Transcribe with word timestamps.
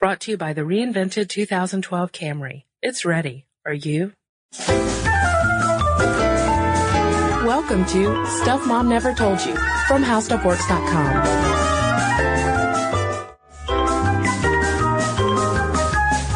Brought 0.00 0.20
to 0.20 0.30
you 0.30 0.38
by 0.38 0.54
the 0.54 0.62
reinvented 0.62 1.28
2012 1.28 2.10
Camry. 2.10 2.62
It's 2.80 3.04
ready. 3.04 3.44
Are 3.66 3.74
you? 3.74 4.14
Welcome 7.44 7.84
to 7.84 8.26
Stuff 8.40 8.66
Mom 8.66 8.88
Never 8.88 9.12
Told 9.12 9.44
You 9.44 9.54
from 9.86 10.02
HowStuffWorks.com. 10.02 11.22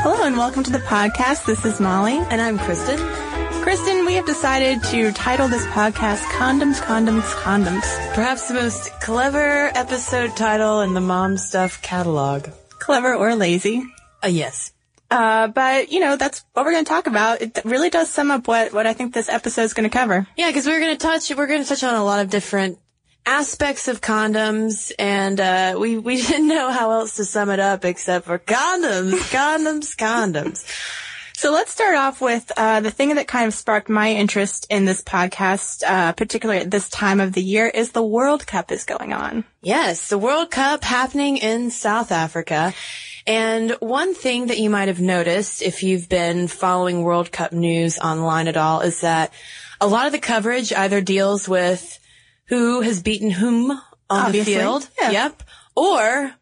Hello 0.03 0.25
and 0.25 0.37
welcome 0.37 0.63
to 0.65 0.71
the 0.71 0.81
podcast. 0.81 1.47
This 1.47 1.65
is 1.65 1.81
Molly. 1.81 2.19
And 2.19 2.43
I'm 2.43 2.59
Cristen. 2.59 2.99
Cristen, 3.63 4.05
we 4.05 4.13
have 4.13 4.27
decided 4.27 4.83
to 4.91 5.11
title 5.13 5.49
this 5.49 5.65
podcast 5.69 6.21
Condoms, 6.25 6.83
Condoms, 6.83 7.33
Condoms. 7.37 8.15
Perhaps 8.15 8.49
the 8.49 8.55
most 8.55 8.91
clever 9.01 9.71
episode 9.75 10.37
title 10.37 10.83
in 10.83 10.93
the 10.93 11.01
Mom 11.01 11.39
Stuff 11.39 11.81
catalog. 11.81 12.49
Clever 12.85 13.15
or 13.15 13.35
lazy. 13.35 13.83
Uh, 14.23 14.29
yes. 14.29 14.71
Uh, 15.11 15.49
but 15.49 15.91
you 15.91 16.01
know, 16.01 16.17
that's 16.17 16.45
what 16.53 16.67
we're 16.67 16.73
going 16.73 16.85
to 16.85 16.89
talk 16.89 17.07
about. 17.07 17.41
It 17.41 17.63
really 17.65 17.89
does 17.89 18.11
sum 18.11 18.31
up 18.31 18.47
what, 18.47 18.75
what 18.75 18.87
I 18.87 18.93
think 18.93 19.15
this 19.15 19.31
episode 19.31 19.63
is 19.63 19.73
going 19.73 19.89
to 19.89 19.97
cover. 19.97 20.27
Yeah, 20.37 20.51
because 20.51 20.67
we're 20.67 20.81
going 20.81 20.93
to 20.93 20.99
touch, 20.99 21.35
we're 21.35 21.47
going 21.47 21.63
to 21.63 21.69
touch 21.69 21.83
on 21.83 21.95
a 21.95 22.05
lot 22.05 22.21
of 22.21 22.29
different 22.29 22.79
aspects 23.25 23.89
of 23.89 24.03
condoms 24.03 24.93
and, 24.99 25.41
uh, 25.41 25.77
we, 25.79 25.97
we 25.97 26.17
didn't 26.23 26.49
know 26.49 26.71
how 26.71 26.91
else 26.91 27.17
to 27.17 27.25
sum 27.25 27.49
it 27.49 27.59
up 27.59 27.87
except 27.87 28.27
for 28.27 28.39
condoms, 28.39 29.13
condoms, 29.31 29.97
condoms. 29.97 30.67
So 31.45 31.53
let's 31.53 31.73
start 31.73 31.95
off 31.95 32.23
with 32.23 32.51
uh, 32.57 32.81
the 32.81 32.91
thing 32.91 33.17
that 33.17 33.29
kind 33.29 33.47
of 33.47 33.53
sparked 33.53 33.91
my 33.91 34.13
interest 34.13 34.67
in 34.71 34.87
this 34.87 35.03
podcast, 35.03 35.83
uh, 35.87 36.13
particularly 36.13 36.63
at 36.63 36.71
this 36.71 36.89
time 36.89 37.21
of 37.21 37.35
the 37.35 37.43
year, 37.43 37.67
is 37.67 37.93
the 37.93 38.03
World 38.03 38.47
Cup 38.47 38.73
is 38.73 38.85
going 38.85 39.13
on. 39.13 39.45
Yes, 39.61 40.09
the 40.09 40.17
World 40.17 40.51
Cup 40.51 40.83
happening 40.83 41.37
in 41.37 41.71
South 41.71 42.13
Africa. 42.13 42.73
And 43.27 43.73
one 43.73 44.15
thing 44.15 44.47
that 44.47 44.59
you 44.59 44.71
might 44.71 44.89
have 44.89 45.03
noticed 45.03 45.61
if 45.61 45.83
you've 45.83 46.09
been 46.09 46.49
following 46.49 47.03
World 47.03 47.31
Cup 47.31 47.53
news 47.53 47.99
online 47.99 48.49
at 48.49 48.57
all 48.57 48.81
is 48.81 49.03
that 49.03 49.31
a 49.83 49.87
lot 49.87 50.07
of 50.07 50.13
the 50.13 50.21
coverage 50.21 50.73
either 50.73 51.03
deals 51.03 51.47
with 51.47 51.99
who 52.47 52.81
has 52.81 53.03
beaten 53.03 53.29
whom 53.29 53.71
on 53.71 53.83
Obviously, 54.09 54.55
the 54.55 54.61
field. 54.61 54.89
yeah. 54.99 55.11
Yep. 55.11 55.43
Or 55.77 56.35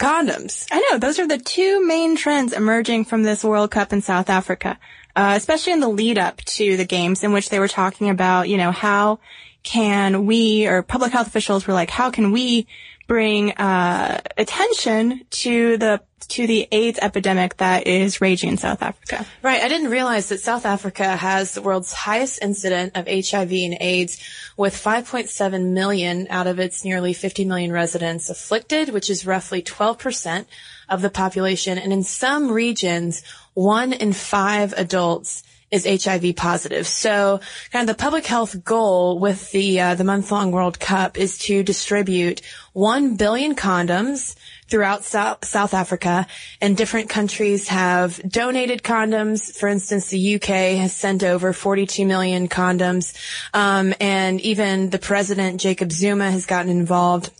condoms. 0.00 0.66
I 0.72 0.80
know 0.90 0.98
those 0.98 1.20
are 1.20 1.28
the 1.28 1.38
two 1.38 1.86
main 1.86 2.16
trends 2.16 2.52
emerging 2.52 3.04
from 3.04 3.22
this 3.22 3.44
World 3.44 3.70
Cup 3.70 3.92
in 3.92 4.00
South 4.00 4.30
Africa, 4.30 4.78
uh, 5.14 5.34
especially 5.36 5.74
in 5.74 5.80
the 5.80 5.88
lead 5.88 6.18
up 6.18 6.38
to 6.38 6.76
the 6.76 6.86
games 6.86 7.22
in 7.22 7.32
which 7.32 7.50
they 7.50 7.58
were 7.58 7.68
talking 7.68 8.08
about, 8.10 8.48
you 8.48 8.56
know, 8.56 8.72
how 8.72 9.20
can 9.62 10.24
we 10.26 10.66
or 10.66 10.82
public 10.82 11.12
health 11.12 11.26
officials 11.26 11.66
were 11.66 11.74
like, 11.74 11.90
how 11.90 12.10
can 12.10 12.32
we 12.32 12.66
bring 13.10 13.50
uh, 13.50 14.20
attention 14.38 15.20
to 15.30 15.76
the 15.78 16.00
to 16.28 16.46
the 16.46 16.68
AIDS 16.70 17.00
epidemic 17.02 17.56
that 17.56 17.88
is 17.88 18.20
raging 18.20 18.50
in 18.50 18.56
South 18.56 18.84
Africa. 18.84 19.26
Right. 19.42 19.60
I 19.60 19.66
didn't 19.66 19.90
realize 19.90 20.28
that 20.28 20.38
South 20.38 20.64
Africa 20.64 21.16
has 21.16 21.54
the 21.54 21.60
world's 21.60 21.92
highest 21.92 22.40
incident 22.40 22.92
of 22.94 23.08
HIV 23.08 23.50
and 23.50 23.76
AIDS 23.80 24.22
with 24.56 24.74
5.7 24.74 25.72
million 25.72 26.28
out 26.30 26.46
of 26.46 26.60
its 26.60 26.84
nearly 26.84 27.12
50 27.12 27.46
million 27.46 27.72
residents 27.72 28.30
afflicted, 28.30 28.90
which 28.90 29.10
is 29.10 29.26
roughly 29.26 29.60
12% 29.60 30.46
of 30.88 31.02
the 31.02 31.10
population. 31.10 31.78
And 31.78 31.92
in 31.92 32.04
some 32.04 32.52
regions, 32.52 33.24
one 33.54 33.92
in 33.92 34.12
five 34.12 34.72
adults 34.74 35.42
is 35.70 36.04
HIV 36.04 36.36
positive. 36.36 36.86
So 36.86 37.40
kind 37.70 37.88
of 37.88 37.96
the 37.96 38.00
public 38.00 38.26
health 38.26 38.64
goal 38.64 39.18
with 39.18 39.50
the 39.52 39.80
uh, 39.80 39.94
the 39.94 40.04
month 40.04 40.32
long 40.32 40.50
World 40.50 40.80
Cup 40.80 41.16
is 41.18 41.38
to 41.38 41.62
distribute 41.62 42.42
1 42.72 43.16
billion 43.16 43.54
condoms 43.54 44.36
throughout 44.68 45.04
South, 45.04 45.44
South 45.44 45.74
Africa 45.74 46.26
and 46.60 46.76
different 46.76 47.08
countries 47.08 47.68
have 47.68 48.20
donated 48.28 48.82
condoms. 48.82 49.52
For 49.56 49.68
instance, 49.68 50.08
the 50.08 50.36
UK 50.36 50.78
has 50.78 50.94
sent 50.94 51.24
over 51.24 51.52
42 51.52 52.06
million 52.06 52.48
condoms. 52.48 53.14
Um, 53.52 53.94
and 54.00 54.40
even 54.40 54.90
the 54.90 54.98
president, 54.98 55.60
Jacob 55.60 55.90
Zuma, 55.90 56.30
has 56.30 56.46
gotten 56.46 56.70
involved 56.70 57.30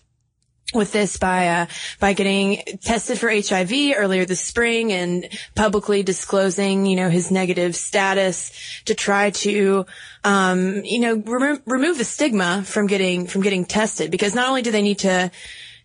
with 0.74 0.92
this 0.92 1.16
by 1.16 1.48
uh, 1.48 1.66
by 1.98 2.12
getting 2.12 2.62
tested 2.82 3.18
for 3.18 3.30
HIV 3.30 3.72
earlier 3.96 4.24
this 4.24 4.40
spring 4.40 4.92
and 4.92 5.28
publicly 5.54 6.02
disclosing, 6.02 6.86
you 6.86 6.96
know, 6.96 7.10
his 7.10 7.30
negative 7.30 7.74
status 7.74 8.52
to 8.84 8.94
try 8.94 9.30
to, 9.30 9.86
um, 10.24 10.84
you 10.84 11.00
know, 11.00 11.16
remo- 11.16 11.60
remove 11.66 11.98
the 11.98 12.04
stigma 12.04 12.62
from 12.64 12.86
getting 12.86 13.26
from 13.26 13.42
getting 13.42 13.64
tested. 13.64 14.10
Because 14.10 14.34
not 14.34 14.48
only 14.48 14.62
do 14.62 14.70
they 14.70 14.82
need 14.82 15.00
to 15.00 15.30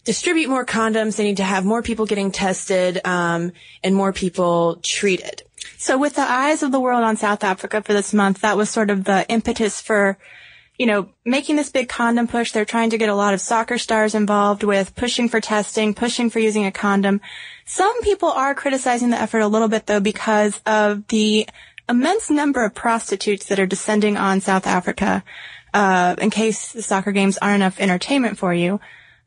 distribute 0.03 0.49
more 0.49 0.65
condoms, 0.65 1.17
they 1.17 1.23
need 1.23 1.37
to 1.37 1.43
have 1.43 1.65
more 1.65 1.81
people 1.81 2.05
getting 2.05 2.31
tested 2.31 3.01
um, 3.05 3.51
and 3.83 3.95
more 3.95 4.13
people 4.13 4.77
treated. 4.83 5.41
So 5.77 5.97
with 5.97 6.15
the 6.15 6.21
eyes 6.21 6.63
of 6.63 6.71
the 6.71 6.79
world 6.79 7.03
on 7.03 7.17
South 7.17 7.43
Africa 7.43 7.81
for 7.81 7.93
this 7.93 8.13
month, 8.13 8.41
that 8.41 8.55
was 8.55 8.69
sort 8.69 8.89
of 8.89 9.03
the 9.03 9.27
impetus 9.29 9.81
for 9.81 10.17
you 10.77 10.85
know, 10.85 11.09
making 11.23 11.55
this 11.55 11.69
big 11.69 11.87
condom 11.87 12.27
push, 12.27 12.51
they're 12.51 12.65
trying 12.65 12.89
to 12.89 12.97
get 12.97 13.09
a 13.09 13.15
lot 13.15 13.33
of 13.33 13.41
soccer 13.41 13.77
stars 13.77 14.13
involved 14.13 14.63
with 14.63 14.95
pushing 14.95 15.29
for 15.29 15.39
testing, 15.39 15.93
pushing 15.93 16.29
for 16.29 16.39
using 16.39 16.65
a 16.65 16.71
condom. 16.71 17.21
Some 17.65 18.01
people 18.01 18.29
are 18.29 18.53
criticizing 18.53 19.09
the 19.09 19.19
effort 19.19 19.39
a 19.39 19.47
little 19.47 19.69
bit 19.69 19.85
though 19.85 20.01
because 20.01 20.61
of 20.65 21.07
the 21.07 21.47
immense 21.87 22.29
number 22.29 22.65
of 22.65 22.73
prostitutes 22.73 23.45
that 23.45 23.59
are 23.59 23.65
descending 23.65 24.17
on 24.17 24.41
South 24.41 24.67
Africa. 24.67 25.23
Uh, 25.73 26.15
in 26.19 26.29
case 26.29 26.71
the 26.71 26.81
soccer 26.81 27.11
games 27.11 27.37
aren't 27.37 27.57
enough 27.57 27.79
entertainment 27.79 28.37
for 28.37 28.53
you, 28.53 28.79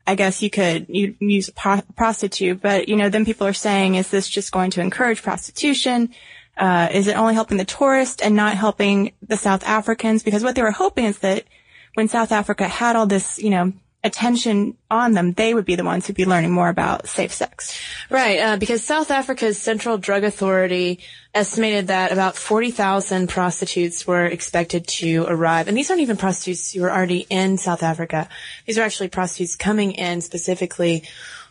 I 0.07 0.15
guess 0.15 0.41
you 0.41 0.49
could 0.49 0.87
you 0.89 1.15
use 1.19 1.49
a 1.49 1.53
pro- 1.53 1.83
prostitute, 1.95 2.61
but 2.61 2.89
you 2.89 2.95
know, 2.95 3.09
then 3.09 3.25
people 3.25 3.45
are 3.45 3.53
saying, 3.53 3.95
is 3.95 4.09
this 4.09 4.27
just 4.27 4.51
going 4.51 4.71
to 4.71 4.81
encourage 4.81 5.21
prostitution? 5.21 6.09
Uh, 6.59 6.89
is 6.91 7.07
it 7.07 7.15
only 7.15 7.33
helping 7.33 7.57
the 7.57 7.65
tourists 7.65 8.21
and 8.21 8.35
not 8.35 8.55
helping 8.55 9.13
the 9.25 9.37
South 9.37 9.63
Africans? 9.63 10.23
Because 10.23 10.43
what 10.43 10.55
they 10.55 10.61
were 10.61 10.71
hoping 10.71 11.05
is 11.05 11.19
that 11.19 11.45
when 11.93 12.09
South 12.09 12.33
Africa 12.33 12.67
had 12.67 12.97
all 12.97 13.07
this, 13.07 13.39
you 13.39 13.49
know, 13.49 13.71
attention 14.03 14.77
on 14.89 15.13
them, 15.13 15.33
they 15.33 15.53
would 15.53 15.65
be 15.65 15.75
the 15.75 15.83
ones 15.83 16.05
who'd 16.05 16.15
be 16.15 16.25
learning 16.25 16.51
more 16.51 16.69
about 16.69 17.07
safe 17.07 17.33
sex. 17.33 17.77
Right, 18.09 18.39
uh, 18.39 18.57
because 18.57 18.83
South 18.83 19.11
Africa's 19.11 19.57
Central 19.57 19.97
Drug 19.97 20.23
Authority 20.23 20.99
estimated 21.33 21.87
that 21.87 22.11
about 22.11 22.35
40,000 22.35 23.27
prostitutes 23.27 24.07
were 24.07 24.25
expected 24.25 24.87
to 24.87 25.25
arrive. 25.27 25.67
And 25.67 25.77
these 25.77 25.89
aren't 25.89 26.01
even 26.01 26.17
prostitutes 26.17 26.73
who 26.73 26.83
are 26.83 26.91
already 26.91 27.25
in 27.29 27.57
South 27.57 27.83
Africa. 27.83 28.29
These 28.65 28.77
are 28.77 28.83
actually 28.83 29.09
prostitutes 29.09 29.55
coming 29.55 29.91
in 29.91 30.21
specifically 30.21 31.03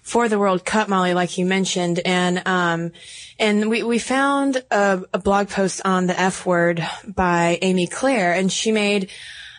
for 0.08 0.26
the 0.30 0.38
World 0.38 0.64
Cup, 0.64 0.88
Molly, 0.88 1.12
like 1.12 1.36
you 1.36 1.44
mentioned, 1.44 2.00
and 2.02 2.42
um, 2.48 2.92
and 3.38 3.69
we 3.69 3.82
we 3.82 3.98
found 3.98 4.64
a, 4.70 5.02
a 5.12 5.19
blog 5.19 5.50
post 5.50 5.82
on 5.84 6.06
the 6.06 6.19
F 6.19 6.46
word 6.46 6.82
by 7.06 7.58
Amy 7.60 7.86
Claire, 7.86 8.32
and 8.32 8.50
she 8.50 8.72
made 8.72 9.10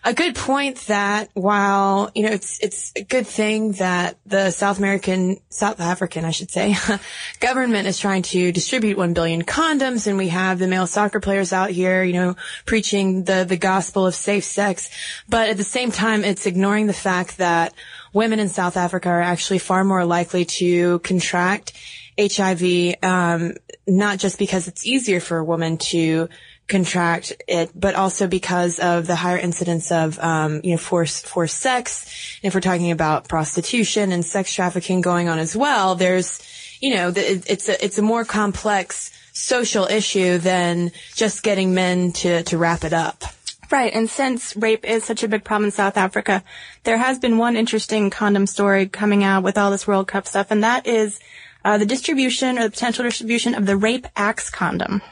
a 0.03 0.13
good 0.13 0.33
point 0.33 0.77
that 0.87 1.29
while 1.33 2.09
you 2.15 2.23
know 2.23 2.31
it's 2.31 2.59
it's 2.63 2.91
a 2.95 3.03
good 3.03 3.27
thing 3.27 3.73
that 3.73 4.17
the 4.25 4.49
South 4.49 4.79
American 4.79 5.37
South 5.49 5.79
African 5.79 6.25
I 6.25 6.31
should 6.31 6.49
say 6.49 6.75
government 7.39 7.87
is 7.87 7.99
trying 7.99 8.23
to 8.23 8.51
distribute 8.51 8.97
1 8.97 9.13
billion 9.13 9.43
condoms 9.43 10.07
and 10.07 10.17
we 10.17 10.29
have 10.29 10.57
the 10.57 10.67
male 10.67 10.87
soccer 10.87 11.19
players 11.19 11.51
out 11.51 11.69
here 11.69 12.01
you 12.01 12.13
know 12.13 12.35
preaching 12.66 13.25
the 13.25 13.43
the 13.43 13.57
gospel 13.57 14.07
of 14.07 14.16
safe 14.16 14.45
sex 14.45 14.89
but 15.27 15.49
at 15.49 15.57
the 15.57 15.63
same 15.66 15.91
time 15.91 16.23
it's 16.23 16.45
ignoring 16.45 16.87
the 16.87 16.93
fact 16.93 17.37
that 17.37 17.73
women 18.14 18.40
in 18.40 18.50
South 18.50 18.78
Africa 18.78 19.09
are 19.09 19.22
actually 19.22 19.59
far 19.59 19.84
more 19.84 20.06
likely 20.06 20.46
to 20.46 21.00
contract 21.00 21.74
HIV 22.20 22.96
um, 23.02 23.53
not 23.88 24.20
just 24.20 24.38
because 24.38 24.68
it's 24.68 24.86
easier 24.86 25.20
for 25.20 25.38
a 25.38 25.44
woman 25.44 25.78
to 25.78 26.28
contract 26.68 27.34
it, 27.47 27.72
but 27.74 27.96
also 27.96 28.28
because 28.28 28.78
of 28.80 29.08
the 29.08 29.16
higher 29.16 29.38
incidence 29.38 29.92
of, 29.92 30.20
um, 30.20 30.62
you 30.64 30.72
know, 30.72 30.78
forced, 30.78 31.28
forced 31.28 31.58
sex. 31.58 32.38
And 32.44 32.47
if 32.47 32.53
we're 32.53 32.62
talking 32.62 32.92
about 32.92 33.28
prostitution 33.28 34.12
and 34.12 34.24
sex 34.24 34.53
trafficking 34.53 35.02
going 35.02 35.30
on 35.30 35.40
as 35.40 35.56
well, 35.56 35.96
there's, 35.96 36.41
you 36.80 36.94
know, 36.96 37.12
it's 37.16 37.68
a, 37.70 37.84
it's 37.84 37.97
a 37.97 38.03
more 38.03 38.24
complex 38.24 39.12
social 39.34 39.85
issue 39.85 40.38
than 40.38 40.91
just 41.16 41.41
getting 41.41 41.73
men 41.73 42.12
to, 42.12 42.44
to 42.44 42.58
wrap 42.58 42.84
it 42.84 42.94
up. 42.94 43.23
Right, 43.71 43.93
and 43.93 44.09
since 44.09 44.55
rape 44.55 44.83
is 44.83 45.03
such 45.03 45.21
a 45.21 45.27
big 45.27 45.43
problem 45.43 45.66
in 45.66 45.71
South 45.71 45.95
Africa, 45.95 46.43
there 46.85 46.97
has 46.97 47.19
been 47.19 47.37
one 47.37 47.55
interesting 47.55 48.09
condom 48.09 48.47
story 48.47 48.87
coming 48.87 49.23
out 49.23 49.43
with 49.43 49.59
all 49.59 49.69
this 49.69 49.85
World 49.85 50.07
Cup 50.07 50.25
stuff, 50.25 50.47
and 50.49 50.63
that 50.63 50.87
is 50.87 51.19
uh, 51.63 51.77
the 51.77 51.85
distribution 51.85 52.57
or 52.57 52.63
the 52.63 52.71
potential 52.71 53.03
distribution 53.03 53.53
of 53.53 53.67
the 53.67 53.77
Rape 53.77 54.07
Axe 54.16 54.49
condom. 54.49 55.03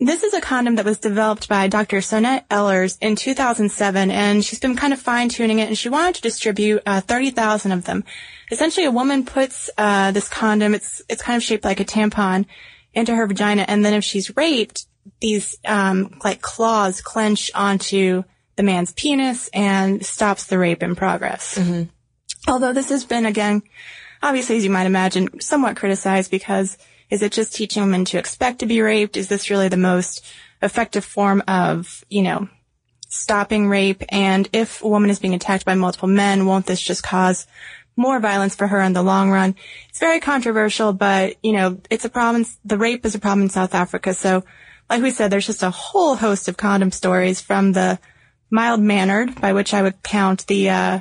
This 0.00 0.24
is 0.24 0.34
a 0.34 0.40
condom 0.40 0.76
that 0.76 0.86
was 0.86 0.98
developed 0.98 1.48
by 1.48 1.68
Dr. 1.68 1.98
Sonette 1.98 2.48
Ehlers 2.48 2.98
in 3.00 3.14
2007, 3.14 4.10
and 4.10 4.44
she's 4.44 4.58
been 4.58 4.74
kind 4.74 4.92
of 4.92 4.98
fine-tuning 4.98 5.60
it, 5.60 5.68
and 5.68 5.78
she 5.78 5.88
wanted 5.88 6.16
to 6.16 6.22
distribute 6.22 6.82
uh, 6.86 7.02
30,000 7.02 7.70
of 7.70 7.84
them. 7.84 8.02
Essentially, 8.50 8.86
a 8.86 8.90
woman 8.90 9.24
puts 9.24 9.70
uh, 9.78 10.10
this 10.10 10.28
condom, 10.28 10.74
it's 10.74 11.00
it's 11.08 11.22
kind 11.22 11.36
of 11.36 11.44
shaped 11.44 11.64
like 11.64 11.78
a 11.78 11.84
tampon, 11.84 12.46
into 12.92 13.14
her 13.14 13.26
vagina, 13.26 13.64
and 13.68 13.84
then 13.84 13.94
if 13.94 14.02
she's 14.02 14.36
raped, 14.36 14.86
these 15.20 15.56
um, 15.64 16.18
like 16.24 16.40
claws 16.40 17.00
clench 17.00 17.50
onto 17.54 18.24
the 18.56 18.62
man's 18.62 18.92
penis 18.92 19.48
and 19.52 20.04
stops 20.04 20.46
the 20.46 20.58
rape 20.58 20.82
in 20.82 20.94
progress. 20.94 21.58
Although 22.48 22.72
this 22.72 22.90
has 22.90 23.04
been 23.04 23.26
again, 23.26 23.62
obviously 24.22 24.56
as 24.56 24.64
you 24.64 24.70
might 24.70 24.86
imagine, 24.86 25.40
somewhat 25.40 25.76
criticized 25.76 26.30
because 26.30 26.76
Is 27.10 27.22
it 27.22 27.32
just 27.32 27.54
teaching 27.54 27.82
women 27.82 28.04
to 28.06 28.18
expect 28.18 28.60
to 28.60 28.66
be 28.66 28.80
raped? 28.80 29.16
Is 29.16 29.28
this 29.28 29.50
really 29.50 29.68
the 29.68 29.76
most 29.76 30.24
effective 30.62 31.04
form 31.04 31.42
of, 31.48 32.04
you 32.08 32.22
know, 32.22 32.48
stopping 33.08 33.68
rape? 33.68 34.04
And 34.10 34.48
if 34.52 34.82
a 34.82 34.88
woman 34.88 35.10
is 35.10 35.18
being 35.18 35.34
attacked 35.34 35.64
by 35.64 35.74
multiple 35.74 36.08
men, 36.08 36.46
won't 36.46 36.66
this 36.66 36.80
just 36.80 37.02
cause 37.02 37.46
more 37.96 38.20
violence 38.20 38.54
for 38.54 38.68
her 38.68 38.80
in 38.80 38.92
the 38.92 39.02
long 39.02 39.30
run? 39.30 39.56
It's 39.88 39.98
very 39.98 40.20
controversial, 40.20 40.92
but, 40.92 41.34
you 41.42 41.52
know, 41.52 41.80
it's 41.90 42.04
a 42.04 42.10
problem. 42.10 42.46
The 42.64 42.78
rape 42.78 43.04
is 43.04 43.16
a 43.16 43.18
problem 43.18 43.42
in 43.42 43.50
South 43.50 43.74
Africa. 43.74 44.14
So, 44.14 44.44
like 44.90 45.02
we 45.02 45.10
said, 45.10 45.30
there's 45.30 45.46
just 45.46 45.62
a 45.62 45.70
whole 45.70 46.16
host 46.16 46.48
of 46.48 46.56
condom 46.56 46.90
stories 46.90 47.40
from 47.40 47.72
the 47.72 47.98
mild 48.50 48.80
mannered, 48.80 49.40
by 49.40 49.52
which 49.52 49.72
I 49.72 49.82
would 49.82 50.02
count 50.02 50.46
the, 50.48 50.70
uh, 50.70 51.00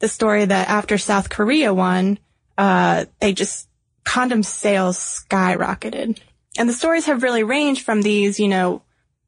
the 0.00 0.08
story 0.08 0.44
that 0.44 0.68
after 0.68 0.98
South 0.98 1.30
Korea 1.30 1.72
won, 1.72 2.18
uh, 2.58 3.06
they 3.20 3.32
just, 3.32 3.68
condom 4.08 4.42
sales 4.42 4.98
skyrocketed. 4.98 6.18
And 6.56 6.66
the 6.66 6.72
stories 6.72 7.04
have 7.06 7.22
really 7.22 7.44
ranged 7.44 7.82
from 7.82 8.00
these, 8.00 8.40
you 8.40 8.48
know, 8.48 8.82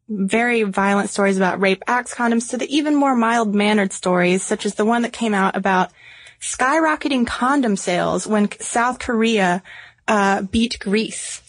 very 0.09 0.63
violent 0.63 1.11
stories 1.11 1.37
about 1.37 1.61
rape 1.61 1.83
axe 1.87 2.15
condoms 2.15 2.49
to 2.51 2.57
the 2.57 2.75
even 2.75 2.95
more 2.95 3.15
mild 3.15 3.55
mannered 3.55 3.93
stories, 3.93 4.43
such 4.43 4.65
as 4.65 4.75
the 4.75 4.87
one 4.87 5.03
that 5.03 5.13
came 5.13 5.35
out 5.35 5.55
about 5.55 5.91
skyrocketing 6.41 7.27
condom 7.27 7.77
sales 7.77 8.27
when 8.27 8.51
South 8.59 8.99
Korea 8.99 9.63
uh, 10.09 10.43
beat 10.43 10.79
Greece. 10.81 11.43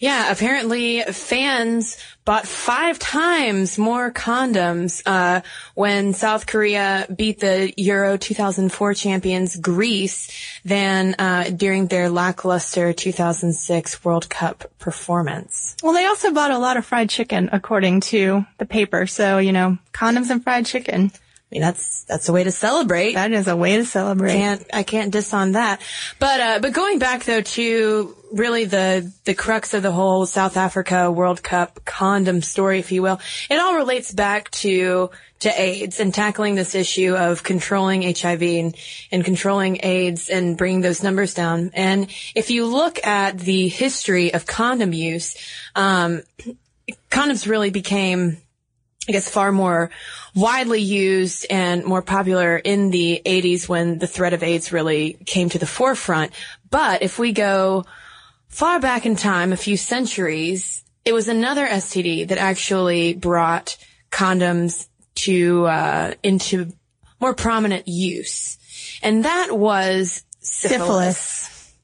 Yeah, 0.00 0.30
apparently 0.30 1.02
fans 1.02 1.96
bought 2.24 2.46
five 2.46 2.98
times 2.98 3.78
more 3.78 4.12
condoms 4.12 5.02
uh, 5.06 5.40
when 5.74 6.12
South 6.12 6.46
Korea 6.46 7.06
beat 7.14 7.40
the 7.40 7.72
Euro 7.78 8.16
2004 8.16 8.94
champions 8.94 9.56
Greece 9.56 10.30
than 10.64 11.14
uh, 11.18 11.50
during 11.54 11.86
their 11.86 12.10
lackluster 12.10 12.92
2006 12.92 14.04
World 14.04 14.28
Cup 14.28 14.70
performance. 14.78 15.74
Well, 15.82 15.94
they 15.94 16.06
also 16.06 16.32
bought 16.32 16.50
a 16.50 16.58
lot 16.58 16.76
of 16.76 16.84
fried 16.84 17.10
chicken, 17.10 17.48
according 17.50 18.00
to 18.12 18.44
the 18.58 18.66
paper. 18.66 19.06
So, 19.06 19.38
you 19.38 19.52
know, 19.52 19.78
condoms 19.92 20.30
and 20.30 20.42
fried 20.44 20.66
chicken. 20.66 21.10
I 21.50 21.54
mean, 21.54 21.62
that's, 21.62 22.04
that's 22.04 22.28
a 22.28 22.32
way 22.34 22.44
to 22.44 22.50
celebrate. 22.50 23.14
That 23.14 23.32
is 23.32 23.48
a 23.48 23.56
way 23.56 23.78
to 23.78 23.84
celebrate. 23.86 24.32
Can't, 24.32 24.66
I 24.70 24.82
can't 24.82 25.10
diss 25.10 25.32
on 25.32 25.52
that. 25.52 25.80
But, 26.18 26.40
uh, 26.40 26.58
but 26.60 26.74
going 26.74 26.98
back 26.98 27.24
though 27.24 27.40
to 27.40 28.14
really 28.30 28.66
the, 28.66 29.10
the 29.24 29.34
crux 29.34 29.72
of 29.72 29.82
the 29.82 29.90
whole 29.90 30.26
South 30.26 30.58
Africa 30.58 31.10
World 31.10 31.42
Cup 31.42 31.86
condom 31.86 32.42
story, 32.42 32.80
if 32.80 32.92
you 32.92 33.00
will, 33.00 33.18
it 33.48 33.58
all 33.58 33.76
relates 33.76 34.12
back 34.12 34.50
to, 34.50 35.08
to 35.40 35.48
AIDS 35.60 36.00
and 36.00 36.12
tackling 36.12 36.54
this 36.54 36.74
issue 36.74 37.16
of 37.16 37.42
controlling 37.42 38.02
HIV 38.02 38.42
and, 38.42 38.76
and 39.10 39.24
controlling 39.24 39.80
AIDS 39.82 40.28
and 40.28 40.54
bringing 40.54 40.82
those 40.82 41.02
numbers 41.02 41.32
down. 41.32 41.70
And 41.72 42.10
if 42.34 42.50
you 42.50 42.66
look 42.66 43.06
at 43.06 43.38
the 43.38 43.68
history 43.68 44.34
of 44.34 44.44
condom 44.44 44.92
use, 44.92 45.34
um, 45.74 46.24
condoms 47.10 47.48
really 47.48 47.70
became 47.70 48.36
I 49.08 49.12
guess 49.12 49.28
far 49.28 49.52
more 49.52 49.90
widely 50.34 50.80
used 50.82 51.46
and 51.48 51.84
more 51.84 52.02
popular 52.02 52.56
in 52.56 52.90
the 52.90 53.22
80s 53.24 53.68
when 53.68 53.98
the 53.98 54.06
threat 54.06 54.34
of 54.34 54.42
AIDS 54.42 54.72
really 54.72 55.14
came 55.24 55.48
to 55.48 55.58
the 55.58 55.66
forefront. 55.66 56.32
But 56.70 57.02
if 57.02 57.18
we 57.18 57.32
go 57.32 57.86
far 58.48 58.80
back 58.80 59.06
in 59.06 59.16
time, 59.16 59.52
a 59.52 59.56
few 59.56 59.76
centuries, 59.76 60.84
it 61.04 61.12
was 61.14 61.28
another 61.28 61.66
STD 61.66 62.28
that 62.28 62.38
actually 62.38 63.14
brought 63.14 63.78
condoms 64.10 64.88
to 65.14 65.66
uh, 65.66 66.14
into 66.22 66.72
more 67.20 67.34
prominent 67.34 67.88
use, 67.88 68.58
and 69.02 69.24
that 69.24 69.48
was 69.50 70.22
syphilis. 70.40 71.18
Syphilis. 71.18 71.74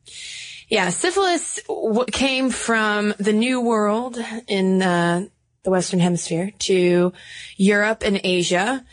Yeah, 0.69 0.91
syphilis 0.91 1.61
w- 1.69 2.07
came 2.07 2.51
from 2.51 3.15
the 3.19 3.33
New 3.33 3.61
World 3.61 4.19
in 4.47 4.83
uh, 4.83 5.27
the 5.65 5.71
Western 5.71 6.01
Hemisphere 6.01 6.53
to 6.61 7.13
Europe 7.57 8.03
and 8.05 8.21
Asia 8.23 8.85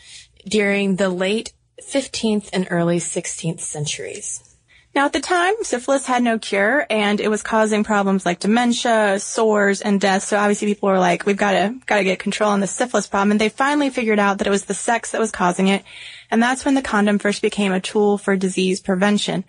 during 0.46 0.96
the 0.96 1.08
late 1.08 1.52
15th 1.80 2.50
and 2.52 2.66
early 2.70 2.98
16th 2.98 3.60
centuries. 3.60 4.52
Now, 4.94 5.06
at 5.06 5.14
the 5.14 5.20
time, 5.20 5.54
syphilis 5.62 6.04
had 6.04 6.22
no 6.22 6.38
cure, 6.38 6.86
and 6.90 7.18
it 7.18 7.28
was 7.28 7.42
causing 7.42 7.82
problems 7.82 8.26
like 8.26 8.40
dementia, 8.40 9.18
sores, 9.20 9.80
and 9.80 9.98
death. 9.98 10.22
So 10.22 10.36
obviously, 10.36 10.68
people 10.68 10.90
were 10.90 10.98
like, 10.98 11.24
"We've 11.24 11.36
got 11.36 11.52
to 11.52 11.74
got 11.86 11.96
to 11.96 12.04
get 12.04 12.18
control 12.18 12.50
on 12.50 12.60
the 12.60 12.66
syphilis 12.66 13.06
problem." 13.06 13.30
And 13.30 13.40
they 13.40 13.48
finally 13.48 13.88
figured 13.88 14.18
out 14.18 14.36
that 14.38 14.46
it 14.46 14.50
was 14.50 14.66
the 14.66 14.74
sex 14.74 15.12
that 15.12 15.20
was 15.20 15.30
causing 15.30 15.68
it, 15.68 15.82
and 16.30 16.42
that's 16.42 16.66
when 16.66 16.74
the 16.74 16.82
condom 16.82 17.18
first 17.18 17.40
became 17.40 17.72
a 17.72 17.80
tool 17.80 18.18
for 18.18 18.36
disease 18.36 18.80
prevention. 18.80 19.44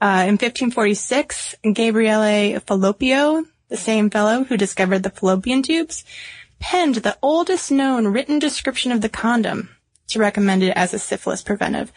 Uh, 0.00 0.24
in 0.28 0.38
1546, 0.38 1.56
Gabriele 1.74 2.60
Fallopio, 2.60 3.44
the 3.68 3.76
same 3.76 4.08
fellow 4.08 4.44
who 4.44 4.56
discovered 4.56 5.02
the 5.02 5.10
fallopian 5.10 5.62
tubes, 5.62 6.04
penned 6.58 6.96
the 6.96 7.16
oldest 7.22 7.70
known 7.70 8.08
written 8.08 8.38
description 8.38 8.92
of 8.92 9.00
the 9.00 9.08
condom 9.08 9.70
to 10.08 10.18
recommend 10.18 10.62
it 10.62 10.72
as 10.76 10.94
a 10.94 10.98
syphilis 10.98 11.42
preventive. 11.42 11.92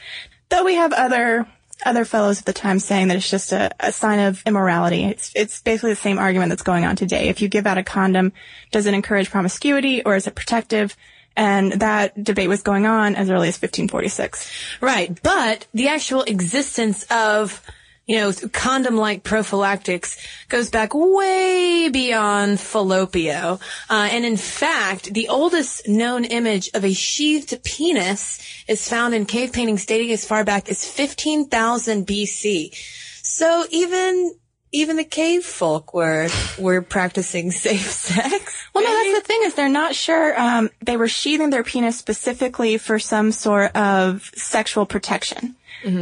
Though 0.50 0.66
we 0.66 0.76
have 0.76 0.94
other 0.94 1.48
other 1.86 2.04
fellows 2.04 2.40
at 2.40 2.46
the 2.46 2.54
time 2.54 2.80
saying 2.80 3.08
that 3.08 3.18
it's 3.18 3.30
just 3.30 3.54
a, 3.54 3.72
a 3.80 3.92
sign 3.92 4.20
of 4.20 4.44
immorality. 4.46 5.06
It's 5.06 5.32
it's 5.36 5.62
basically 5.62 5.92
the 5.92 5.98
same 5.98 6.20
argument 6.20 6.50
that's 6.50 6.64
going 6.64 6.86
on 6.86 6.96
today. 6.96 7.30
If 7.30 7.42
you 7.42 7.48
give 7.48 7.66
out 7.66 7.78
a 7.78 7.84
condom, 7.84 8.34
does 8.72 8.86
it 8.86 8.94
encourage 8.94 9.30
promiscuity 9.30 10.04
or 10.04 10.16
is 10.16 10.28
it 10.28 10.36
protective? 10.36 10.96
And 11.36 11.74
that 11.74 12.22
debate 12.22 12.50
was 12.50 12.64
going 12.64 12.86
on 12.86 13.16
as 13.16 13.30
early 13.30 13.48
as 13.48 13.56
1546. 13.56 14.52
Right. 14.82 15.18
But 15.24 15.68
the 15.74 15.88
actual 15.88 16.24
existence 16.24 17.06
of 17.10 17.64
you 18.10 18.16
know, 18.16 18.34
condom-like 18.52 19.22
prophylactics 19.22 20.18
goes 20.48 20.72
back 20.72 20.96
way 20.96 21.90
beyond 21.94 22.60
Fallopio. 22.60 23.60
Uh, 23.88 24.10
and 24.12 24.26
in 24.26 24.36
fact, 24.36 25.14
the 25.14 25.28
oldest 25.28 25.88
known 25.88 26.26
image 26.26 26.72
of 26.74 26.84
a 26.84 26.92
sheathed 26.92 27.64
penis 27.64 28.44
is 28.68 28.90
found 28.90 29.14
in 29.14 29.28
cave 29.28 29.54
paintings 29.54 29.86
dating 29.86 30.12
as 30.12 30.26
far 30.26 30.44
back 30.44 30.70
as 30.70 30.84
15,000 30.84 32.08
BC. 32.08 32.74
So 33.22 33.66
even 33.70 34.34
even 34.72 34.98
the 34.98 35.04
cave 35.04 35.44
folk 35.44 35.94
were 35.94 36.30
were 36.58 36.82
practicing 36.82 37.52
safe 37.68 37.92
sex. 37.92 38.68
Well, 38.74 38.86
no, 38.86 38.90
that's 38.92 39.22
the 39.22 39.28
thing 39.28 39.42
is 39.44 39.54
they're 39.54 39.70
not 39.70 39.94
sure. 39.94 40.40
Um, 40.40 40.72
they 40.82 40.98
were 40.98 41.08
sheathing 41.08 41.52
their 41.52 41.64
penis 41.64 42.00
specifically 42.00 42.80
for 42.80 42.98
some 42.98 43.32
sort 43.32 43.76
of 43.76 44.32
sexual 44.34 44.88
protection, 44.88 45.56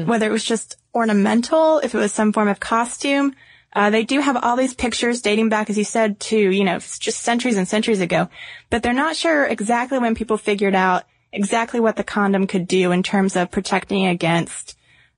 whether 0.06 0.26
it 0.26 0.32
was 0.32 0.46
just 0.46 0.77
ornamental, 0.94 1.80
if 1.80 1.94
it 1.94 1.98
was 1.98 2.12
some 2.12 2.34
form 2.34 2.48
of 2.48 2.60
costume. 2.60 3.36
Uh, 3.74 3.90
they 3.90 4.04
do 4.04 4.20
have 4.20 4.38
all 4.38 4.56
these 4.56 4.74
pictures 4.74 5.22
dating 5.22 5.50
back, 5.50 5.70
as 5.70 5.78
you 5.78 5.84
said, 5.84 6.20
to 6.20 6.38
you 6.38 6.64
know 6.64 6.80
just 6.80 7.20
centuries 7.20 7.58
and 7.58 7.68
centuries 7.68 8.02
ago, 8.02 8.30
but 8.70 8.82
they're 8.82 8.94
not 8.94 9.16
sure 9.16 9.46
exactly 9.46 10.00
when 10.00 10.16
people 10.16 10.38
figured 10.38 10.74
out 10.74 11.04
exactly 11.32 11.80
what 11.80 11.96
the 11.96 12.04
condom 12.04 12.48
could 12.48 12.68
do 12.68 12.92
in 12.92 13.04
terms 13.04 13.36
of 13.36 13.52
protecting 13.52 14.08
against 14.08 14.78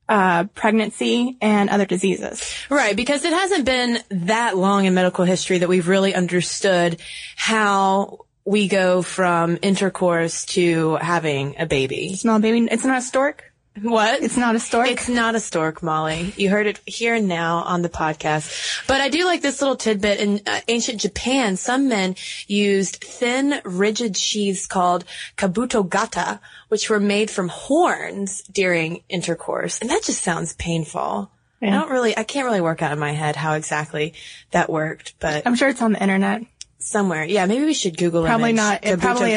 uh, 0.10 0.46
pregnancy 0.56 1.38
and 1.40 1.70
other 1.70 1.86
diseases. 1.86 2.54
Right, 2.70 2.96
because 2.96 3.24
it 3.24 3.32
hasn't 3.32 3.66
been 3.66 4.00
that 4.10 4.58
long 4.58 4.86
in 4.86 4.94
medical 4.94 5.24
history 5.24 5.60
that 5.60 5.70
we've 5.70 5.88
really 5.88 6.16
understood 6.16 7.00
how 7.36 8.26
we 8.44 8.68
go 8.68 9.04
from 9.04 9.60
intercourse 9.62 10.46
to 10.46 10.96
having 10.96 11.56
a 11.60 11.68
baby. 11.68 12.16
Small 12.16 12.40
baby, 12.40 12.68
it's 12.72 12.84
not 12.84 12.98
a 12.98 13.02
stork. 13.02 13.49
What? 13.82 14.22
It's 14.24 14.36
not 14.36 14.56
a 14.56 14.60
stork. 14.60 14.90
It's 14.90 15.08
not 15.08 15.36
a 15.36 15.40
stork, 15.40 15.82
Molly. 15.82 16.34
You 16.36 16.50
heard 16.50 16.68
it 16.68 16.80
here 16.86 17.16
and 17.16 17.28
now 17.28 17.58
on 17.60 17.82
the 17.82 17.90
podcast. 17.90 18.86
But 18.88 19.00
I 19.00 19.10
do 19.10 19.24
like 19.26 19.42
this 19.42 19.62
little 19.62 19.78
tidbit. 19.78 20.20
In 20.20 20.42
uh, 20.46 20.60
ancient 20.68 21.00
Japan, 21.00 21.56
some 21.56 21.88
men 21.88 22.16
used 22.48 22.98
thin, 22.98 23.62
rigid 23.64 24.18
sheaths 24.18 24.68
called 24.68 25.06
kabutogata, 25.38 26.40
which 26.68 26.90
were 26.90 27.00
made 27.00 27.30
from 27.30 27.48
horns 27.48 28.42
during 28.52 29.02
intercourse. 29.08 29.80
And 29.80 29.90
that 29.90 30.04
just 30.04 30.24
sounds 30.24 30.54
painful. 30.54 31.32
I 31.62 31.72
don't 31.72 31.90
really, 31.90 32.18
I 32.18 32.24
can't 32.24 32.46
really 32.46 32.62
work 32.62 32.82
out 32.82 32.94
in 32.94 33.00
my 33.00 33.12
head 33.12 33.36
how 33.36 33.54
exactly 33.56 34.14
that 34.52 34.70
worked, 34.70 35.16
but 35.20 35.46
I'm 35.46 35.56
sure 35.56 35.68
it's 35.68 35.82
on 35.82 35.92
the 35.92 36.02
internet. 36.02 36.44
somewhere. 36.78 37.26
Yeah, 37.26 37.46
maybe 37.48 37.66
we 37.66 37.74
should 37.74 37.98
Google 37.98 38.24
Probably 38.24 38.52
image 38.52 38.56
not. 38.56 38.86
It 38.86 39.00
probably 39.02 39.36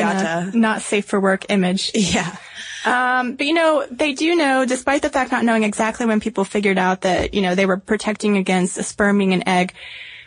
not 0.55 0.83
safe 0.83 1.05
for 1.07 1.19
work 1.19 1.47
image. 1.49 1.91
Yeah. 1.97 2.37
Um, 2.85 3.37
but 3.37 3.47
you 3.47 3.55
know, 3.55 3.87
they 3.91 4.13
do 4.13 4.35
know, 4.35 4.65
despite 4.65 5.03
the 5.03 5.11
fact 5.11 5.33
not 5.33 5.45
knowing 5.45 5.65
exactly 5.65 6.07
when 6.07 6.21
people 6.21 6.45
figured 6.45 6.79
out 6.79 7.03
that, 7.03 7.35
you 7.35 7.41
know, 7.41 7.55
they 7.55 7.67
were 7.67 7.77
protecting 7.77 8.37
against 8.37 8.79
a 8.79 8.83
sperm 8.83 9.19
being 9.19 9.33
an 9.33 9.47
egg, 9.49 9.73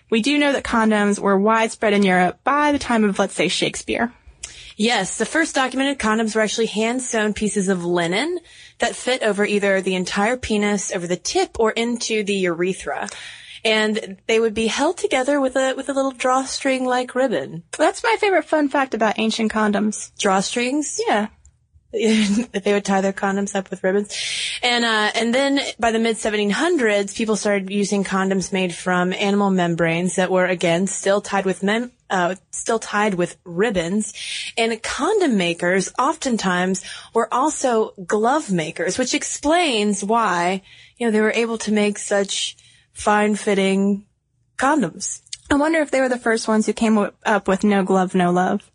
we 0.10 0.22
do 0.22 0.38
know 0.38 0.54
that 0.54 0.64
condoms 0.64 1.20
were 1.20 1.38
widespread 1.38 1.94
in 1.94 2.04
Europe 2.04 2.40
by 2.44 2.72
the 2.72 2.80
time 2.80 3.04
of, 3.04 3.20
let's 3.20 3.34
say, 3.34 3.48
Shakespeare. 3.48 4.14
Yes, 4.78 5.18
the 5.18 5.26
first 5.26 5.56
documented 5.56 6.00
condoms 6.00 6.36
were 6.36 6.42
actually 6.42 6.66
hand 6.66 7.02
sewn 7.02 7.34
pieces 7.34 7.70
of 7.70 7.86
linen 7.86 8.40
that 8.80 8.96
fit 8.96 9.24
over 9.24 9.46
either 9.46 9.82
the 9.82 9.96
entire 9.96 10.36
penis, 10.36 10.92
over 10.94 11.08
the 11.08 11.16
tip, 11.16 11.60
or 11.60 11.72
into 11.72 12.24
the 12.24 12.36
urethra. 12.36 13.08
And 13.64 14.18
they 14.28 14.40
would 14.40 14.54
be 14.54 14.68
held 14.68 14.98
together 14.98 15.40
with 15.42 15.56
a 15.56 15.74
with 15.76 15.90
a 15.90 15.94
little 15.94 16.12
drawstring 16.12 16.86
like 16.86 17.16
ribbon. 17.16 17.64
That's 17.78 18.04
my 18.04 18.16
favorite 18.20 18.46
fun 18.46 18.70
fact 18.70 18.94
about 18.94 19.18
ancient 19.18 19.52
condoms. 19.52 20.12
Drawstrings? 20.20 21.00
Yeah. 21.08 21.28
they 22.52 22.74
would 22.74 22.84
tie 22.84 23.02
their 23.02 23.14
condoms 23.14 23.56
up 23.56 23.70
with 23.70 23.84
ribbons. 23.84 24.14
And, 24.62 24.84
uh, 24.84 25.12
and 25.16 25.34
then 25.34 25.62
by 25.80 25.92
the 25.92 26.00
mid 26.00 26.18
1700s, 26.18 27.16
people 27.16 27.36
started 27.36 27.70
using 27.70 28.04
condoms 28.04 28.52
made 28.52 28.74
from 28.75 29.14
animal 29.14 29.50
membranes 29.50 30.16
that 30.16 30.30
were 30.30 30.46
again 30.46 30.88
still 30.88 31.22
tied 31.22 31.46
with 31.46 31.64
uh, 32.10 32.36
still 32.52 32.80
tied 32.80 33.14
with 33.14 33.38
ribbons. 33.46 34.14
And 34.58 34.82
condom 34.84 35.38
makers 35.38 35.92
oftentimes 35.98 36.84
were 37.14 37.34
also 37.34 37.94
glove 38.06 38.52
makers, 38.52 38.98
which 38.98 39.14
explains 39.14 40.04
why, 40.04 40.62
you 40.98 41.08
know, 41.08 41.12
they 41.12 41.22
were 41.22 41.32
able 41.32 41.58
to 41.60 41.72
make 41.72 41.98
such 41.98 42.58
fine 42.92 43.36
fitting 43.36 44.06
condoms. 44.58 45.22
I 45.50 45.56
wonder 45.56 45.80
if 45.80 45.92
they 45.92 46.02
were 46.02 46.10
the 46.10 46.18
first 46.18 46.48
ones 46.48 46.66
who 46.66 46.74
came 46.74 46.98
up 47.25 47.48
with 47.48 47.64
no 47.64 47.84
glove, 47.84 48.16
no 48.16 48.32
love. 48.32 48.70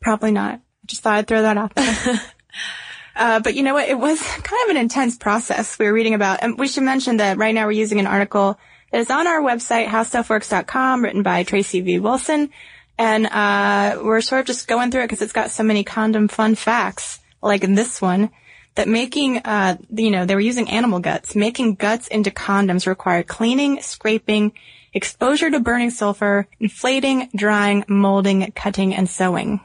Probably 0.00 0.32
not. 0.32 0.60
I 0.84 0.86
just 0.86 1.02
thought 1.02 1.14
I'd 1.14 1.26
throw 1.26 1.40
that 1.40 1.56
out 1.56 1.74
there. 1.74 2.20
uh, 3.16 3.40
but 3.40 3.54
you 3.54 3.62
know 3.62 3.72
what? 3.72 3.88
It 3.88 3.98
was 3.98 4.20
kind 4.20 4.64
of 4.64 4.68
an 4.68 4.76
intense 4.76 5.16
process 5.16 5.78
we 5.78 5.86
were 5.86 5.94
reading 5.94 6.12
about. 6.12 6.42
And 6.42 6.58
we 6.58 6.68
should 6.68 6.82
mention 6.82 7.16
that 7.16 7.38
right 7.38 7.54
now 7.54 7.64
we're 7.64 7.72
using 7.72 8.00
an 8.00 8.06
article 8.06 8.58
that 8.92 8.98
is 8.98 9.10
on 9.10 9.26
our 9.26 9.40
website, 9.40 9.86
howstuffworks.com, 9.86 11.02
written 11.02 11.22
by 11.22 11.42
Tracy 11.42 11.80
V. 11.80 12.00
Wilson. 12.00 12.50
And, 12.98 13.26
uh, 13.26 14.02
we're 14.04 14.20
sort 14.20 14.40
of 14.40 14.46
just 14.46 14.68
going 14.68 14.90
through 14.90 15.00
it 15.00 15.04
because 15.04 15.22
it's 15.22 15.32
got 15.32 15.50
so 15.50 15.62
many 15.62 15.84
condom 15.84 16.28
fun 16.28 16.54
facts, 16.54 17.18
like 17.40 17.64
in 17.64 17.74
this 17.74 18.02
one, 18.02 18.28
that 18.74 18.86
making, 18.86 19.38
uh, 19.38 19.78
you 19.88 20.10
know, 20.10 20.26
they 20.26 20.34
were 20.34 20.40
using 20.40 20.68
animal 20.68 21.00
guts. 21.00 21.34
Making 21.34 21.76
guts 21.76 22.08
into 22.08 22.30
condoms 22.30 22.86
required 22.86 23.26
cleaning, 23.26 23.80
scraping, 23.80 24.52
exposure 24.92 25.50
to 25.50 25.60
burning 25.60 25.88
sulfur, 25.88 26.46
inflating, 26.60 27.30
drying, 27.34 27.86
molding, 27.88 28.52
cutting, 28.52 28.94
and 28.94 29.08
sewing. 29.08 29.62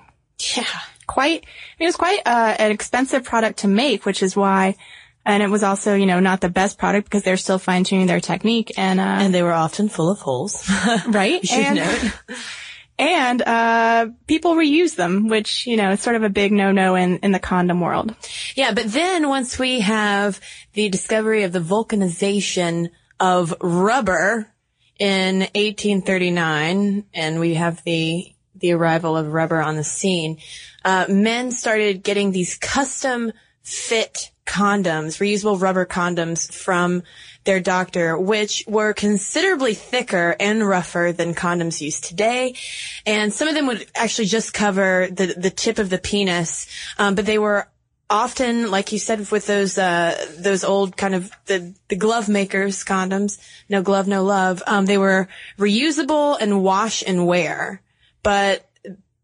Yeah 0.56 0.64
quite, 1.10 1.46
it 1.80 1.86
was 1.86 1.96
quite 1.96 2.20
uh, 2.26 2.56
an 2.60 2.72
expensive 2.72 3.24
product 3.24 3.60
to 3.60 3.68
make, 3.68 4.06
which 4.06 4.22
is 4.22 4.36
why, 4.36 4.76
and 5.26 5.44
it 5.44 5.50
was 5.50 5.64
also, 5.64 5.96
you 5.96 6.06
know, 6.06 6.20
not 6.20 6.40
the 6.40 6.50
best 6.50 6.78
product 6.78 7.06
because 7.06 7.24
they're 7.24 7.36
still 7.36 7.60
fine 7.60 7.84
tuning 7.84 8.06
their 8.06 8.20
technique 8.20 8.72
and, 8.78 9.00
uh, 9.00 9.04
and 9.04 9.34
they 9.34 9.44
were 9.44 9.54
often 9.54 9.90
full 9.90 10.10
of 10.10 10.20
holes. 10.20 10.70
right? 11.08 11.52
and. 11.52 12.14
And, 13.02 13.42
uh, 13.42 14.08
people 14.28 14.56
reuse 14.56 14.96
them, 14.96 15.30
which, 15.30 15.66
you 15.66 15.78
know, 15.78 15.92
is 15.92 16.02
sort 16.02 16.18
of 16.18 16.24
a 16.24 16.30
big 16.30 16.52
no-no 16.52 16.96
in, 16.96 17.20
in 17.20 17.32
the 17.32 17.40
condom 17.40 17.80
world. 17.80 18.14
Yeah, 18.56 18.74
but 18.74 18.92
then 18.92 19.30
once 19.30 19.58
we 19.58 19.80
have 19.80 20.42
the 20.74 20.90
discovery 20.90 21.44
of 21.44 21.54
the 21.54 21.62
vulcanization 21.62 22.90
of 23.18 23.56
rubber 23.62 24.52
in 25.00 25.40
1839, 25.40 27.06
and 27.14 27.40
we 27.40 27.54
have 27.54 27.82
the 27.86 28.34
the 28.60 28.74
arrival 28.74 29.18
of 29.18 29.34
rubber 29.34 29.62
on 29.62 29.76
the 29.76 29.84
scene, 29.84 30.38
uh, 30.86 31.06
men 31.10 31.52
started 31.52 32.04
getting 32.04 32.32
these 32.32 32.58
custom 32.58 33.32
fit 33.64 34.32
condoms, 34.46 35.20
reusable 35.20 35.62
rubber 35.62 35.86
condoms 35.86 36.52
from 36.52 37.04
their 37.44 37.60
doctor, 37.60 38.18
which 38.18 38.64
were 38.68 38.94
considerably 38.94 39.74
thicker 39.74 40.36
and 40.40 40.68
rougher 40.68 41.14
than 41.16 41.36
condoms 41.36 41.82
used 41.82 42.04
today. 42.04 42.56
And 43.06 43.32
some 43.34 43.48
of 43.48 43.54
them 43.54 43.68
would 43.68 43.86
actually 43.96 44.26
just 44.26 44.54
cover 44.54 45.08
the, 45.12 45.28
the 45.38 45.52
tip 45.52 45.78
of 45.78 45.90
the 45.90 46.00
penis, 46.00 46.68
um, 46.98 47.16
but 47.16 47.26
they 47.26 47.38
were 47.38 47.68
often, 48.10 48.72
like 48.72 48.92
you 48.92 49.00
said, 49.00 49.30
with 49.32 49.46
those 49.46 49.78
uh, 49.78 50.16
those 50.40 50.64
old 50.64 50.98
kind 50.98 51.14
of 51.14 51.32
the 51.46 51.74
the 51.88 51.96
glove 51.96 52.28
makers 52.28 52.84
condoms, 52.84 53.40
no 53.70 53.82
glove, 53.82 54.08
no 54.08 54.24
love. 54.24 54.64
Um, 54.66 54.86
they 54.86 54.98
were 54.98 55.28
reusable 55.58 56.38
and 56.40 56.64
wash 56.64 57.04
and 57.06 57.28
wear, 57.28 57.82
but 58.24 58.66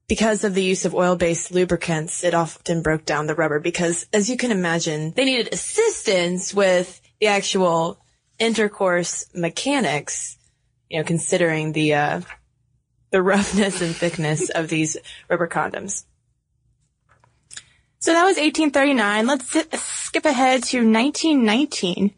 because 0.08 0.44
of 0.44 0.54
the 0.54 0.64
use 0.64 0.86
of 0.86 0.94
oil-based 0.94 1.52
lubricants, 1.52 2.24
it 2.24 2.34
often 2.34 2.82
broke 2.82 3.06
down 3.06 3.28
the 3.28 3.36
rubber 3.36 3.60
because, 3.60 4.06
as 4.14 4.30
you 4.30 4.38
can 4.38 4.52
imagine, 4.52 5.12
they 5.16 5.26
needed 5.26 5.54
assistance 5.54 6.54
with 6.54 7.02
the 7.20 7.28
actual 7.28 8.00
intercourse 8.38 9.26
mechanics. 9.34 10.38
You 10.90 11.00
know, 11.00 11.04
considering 11.04 11.72
the 11.72 11.96
uh, 11.96 12.22
the 13.10 13.22
roughness 13.34 13.82
and 13.82 13.96
thickness 13.96 14.50
of 14.50 14.70
these 14.70 14.98
rubber 15.30 15.48
condoms. 15.48 16.06
So 18.00 18.14
that 18.14 18.24
was 18.24 18.38
1839. 18.38 19.26
Let's 19.26 19.50
skip 19.82 20.26
ahead 20.26 20.64
to 20.66 20.78
1919 20.78 22.14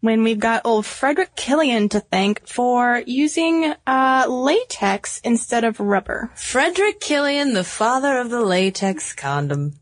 when 0.00 0.22
we've 0.22 0.38
got 0.38 0.62
old 0.64 0.86
Frederick 0.86 1.34
Killian 1.34 1.88
to 1.90 2.00
thank 2.00 2.46
for 2.46 3.02
using 3.06 3.74
uh, 3.86 4.26
latex 4.28 5.20
instead 5.24 5.64
of 5.64 5.80
rubber. 5.80 6.30
Frederick 6.34 7.00
Killian, 7.00 7.52
the 7.52 7.64
father 7.64 8.18
of 8.18 8.30
the 8.30 8.42
latex 8.42 9.12
condom. 9.12 9.74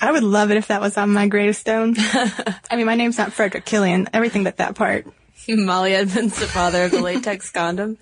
I 0.00 0.10
would 0.10 0.24
love 0.24 0.50
it 0.50 0.56
if 0.56 0.68
that 0.68 0.80
was 0.80 0.96
on 0.96 1.12
my 1.12 1.28
gravestone. 1.28 1.94
I 1.98 2.76
mean, 2.76 2.86
my 2.86 2.96
name's 2.96 3.18
not 3.18 3.32
Frederick 3.32 3.64
Killian. 3.64 4.08
Everything 4.12 4.42
but 4.44 4.56
that 4.56 4.74
part. 4.74 5.06
Molly 5.48 5.94
Edmonds, 5.94 6.38
the 6.38 6.46
father 6.46 6.84
of 6.84 6.90
the 6.92 7.00
latex 7.00 7.50
condom. 7.50 7.98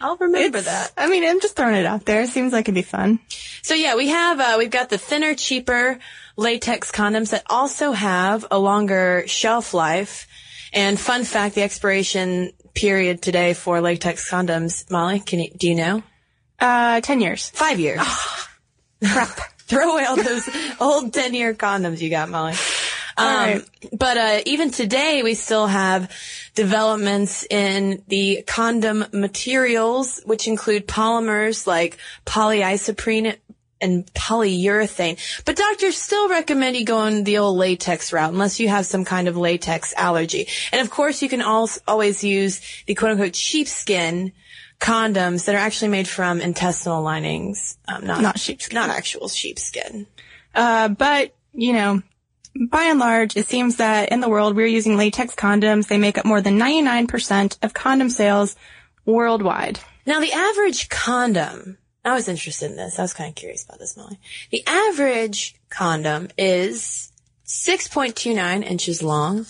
I'll 0.00 0.16
remember 0.16 0.58
It's- 0.58 0.64
that. 0.64 0.92
I 1.02 1.08
mean, 1.08 1.24
I'm 1.24 1.40
just 1.40 1.56
throwing 1.56 1.74
it 1.76 1.86
out 1.86 2.04
there. 2.04 2.22
It 2.22 2.28
seems 2.28 2.52
like 2.52 2.64
it'd 2.64 2.74
be 2.74 2.82
fun. 2.82 3.18
So 3.62 3.74
yeah, 3.74 3.94
we 3.96 4.08
have 4.08 4.38
uh, 4.40 4.54
we've 4.58 4.70
got 4.70 4.88
the 4.90 4.98
thinner, 4.98 5.34
cheaper 5.34 5.98
latex 6.36 6.92
condoms 6.92 7.30
that 7.30 7.42
also 7.46 7.92
have 7.92 8.44
a 8.50 8.58
longer 8.58 9.24
shelf 9.26 9.72
life. 9.74 10.26
And 10.72 10.98
fun 11.00 11.24
fact, 11.24 11.54
the 11.54 11.62
expiration 11.62 12.52
period 12.74 13.22
today 13.22 13.54
for 13.54 13.80
latex 13.80 14.30
condoms, 14.30 14.90
Molly, 14.90 15.20
can 15.20 15.40
you 15.40 15.50
do 15.56 15.68
you 15.68 15.74
know? 15.74 16.02
Uh, 16.60 17.00
10 17.00 17.20
years. 17.20 17.48
Five 17.50 17.80
years. 17.80 18.00
Crap. 19.02 19.28
Throw 19.66 19.94
away 19.94 20.04
all 20.04 20.16
those 20.16 20.48
old 20.78 21.12
ten 21.12 21.34
year 21.34 21.52
condoms 21.54 22.00
you 22.00 22.08
got, 22.08 22.28
Molly. 22.28 22.54
Um, 23.18 23.26
right. 23.26 23.62
But 23.92 24.16
uh, 24.16 24.40
even 24.46 24.70
today, 24.70 25.22
we 25.22 25.34
still 25.34 25.66
have 25.66 26.10
developments 26.54 27.46
in 27.48 28.02
the 28.08 28.44
condom 28.46 29.04
materials, 29.12 30.20
which 30.24 30.46
include 30.46 30.86
polymers 30.86 31.66
like 31.66 31.98
polyisoprene 32.26 33.36
and 33.80 34.06
polyurethane. 34.14 35.18
But 35.44 35.56
doctors 35.56 35.96
still 35.98 36.28
recommend 36.28 36.76
you 36.76 36.84
go 36.84 36.98
on 36.98 37.24
the 37.24 37.38
old 37.38 37.58
latex 37.58 38.12
route 38.12 38.32
unless 38.32 38.58
you 38.58 38.68
have 38.68 38.86
some 38.86 39.04
kind 39.04 39.28
of 39.28 39.36
latex 39.36 39.92
allergy. 39.96 40.48
And 40.72 40.80
of 40.80 40.90
course, 40.90 41.22
you 41.22 41.28
can 41.28 41.42
also 41.42 41.80
always 41.86 42.24
use 42.24 42.60
the 42.86 42.94
quote 42.94 43.12
unquote 43.12 43.36
sheepskin 43.36 44.32
condoms 44.80 45.44
that 45.46 45.54
are 45.54 45.58
actually 45.58 45.88
made 45.88 46.08
from 46.08 46.40
intestinal 46.40 47.02
linings, 47.02 47.78
um, 47.88 48.06
not, 48.06 48.22
Not 48.22 48.38
sheepskin. 48.38 48.74
not 48.74 48.90
actual 48.90 49.28
sheepskin. 49.28 50.06
Uh, 50.54 50.88
but, 50.88 51.34
you 51.52 51.72
know, 51.72 52.02
by 52.70 52.84
and 52.84 52.98
large, 52.98 53.36
it 53.36 53.48
seems 53.48 53.76
that 53.76 54.10
in 54.10 54.20
the 54.20 54.28
world 54.28 54.56
we're 54.56 54.66
using 54.66 54.96
latex 54.96 55.34
condoms. 55.34 55.88
They 55.88 55.98
make 55.98 56.18
up 56.18 56.24
more 56.24 56.40
than 56.40 56.58
99% 56.58 57.58
of 57.62 57.74
condom 57.74 58.10
sales 58.10 58.56
worldwide. 59.04 59.80
Now, 60.06 60.20
the 60.20 60.32
average 60.32 60.88
condom, 60.88 61.78
I 62.04 62.14
was 62.14 62.28
interested 62.28 62.70
in 62.70 62.76
this. 62.76 62.98
I 62.98 63.02
was 63.02 63.14
kind 63.14 63.28
of 63.28 63.34
curious 63.34 63.64
about 63.64 63.78
this, 63.78 63.96
Molly. 63.96 64.18
The 64.50 64.62
average 64.66 65.56
condom 65.68 66.28
is 66.38 67.12
6.29 67.46 68.64
inches 68.64 69.02
long 69.02 69.46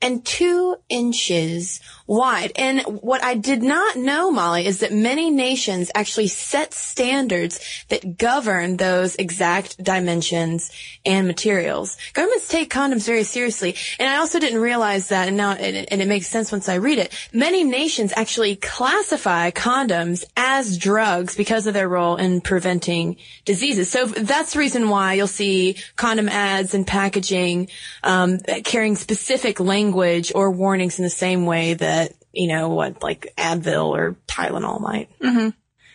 and 0.00 0.24
two 0.24 0.76
inches 0.88 1.80
wide. 2.06 2.52
And 2.56 2.80
what 2.82 3.22
I 3.22 3.34
did 3.34 3.62
not 3.62 3.96
know, 3.96 4.30
Molly, 4.30 4.66
is 4.66 4.80
that 4.80 4.92
many 4.92 5.30
nations 5.30 5.90
actually 5.94 6.28
set 6.28 6.72
standards 6.72 7.84
that 7.88 8.18
govern 8.18 8.76
those 8.76 9.16
exact 9.16 9.82
dimensions 9.82 10.70
and 11.04 11.26
materials. 11.26 11.96
Governments 12.12 12.48
take 12.48 12.72
condoms 12.72 13.06
very 13.06 13.24
seriously. 13.24 13.74
And 13.98 14.08
I 14.08 14.18
also 14.18 14.38
didn't 14.38 14.60
realize 14.60 15.08
that, 15.08 15.28
and 15.28 15.36
now, 15.36 15.52
and 15.52 15.76
it, 15.76 15.88
and 15.90 16.00
it 16.00 16.08
makes 16.08 16.28
sense 16.28 16.52
once 16.52 16.68
I 16.68 16.74
read 16.76 16.98
it. 16.98 17.12
Many 17.32 17.64
nations 17.64 18.12
actually 18.16 18.56
classify 18.56 19.50
condoms 19.50 20.24
as 20.36 20.78
drugs 20.78 21.34
because 21.34 21.66
of 21.66 21.74
their 21.74 21.88
role 21.88 22.16
in 22.16 22.40
preventing 22.40 23.16
diseases. 23.44 23.90
So 23.90 24.06
that's 24.06 24.52
the 24.52 24.58
reason 24.58 24.88
why 24.88 25.14
you'll 25.14 25.26
see 25.26 25.76
condom 25.96 26.28
ads 26.28 26.74
and 26.74 26.86
packaging 26.86 27.68
um, 28.02 28.38
carrying 28.64 28.96
specific 28.96 29.58
language 29.60 30.32
or 30.34 30.50
warnings 30.50 30.98
in 30.98 31.02
the 31.02 31.10
same 31.10 31.46
way 31.46 31.74
that 31.74 31.95
you 32.36 32.48
know 32.48 32.68
what 32.68 33.02
like 33.02 33.32
Advil 33.36 33.88
or 33.88 34.16
Tylenol 34.28 34.80
might. 34.80 35.08
Mm-hmm. 35.18 35.50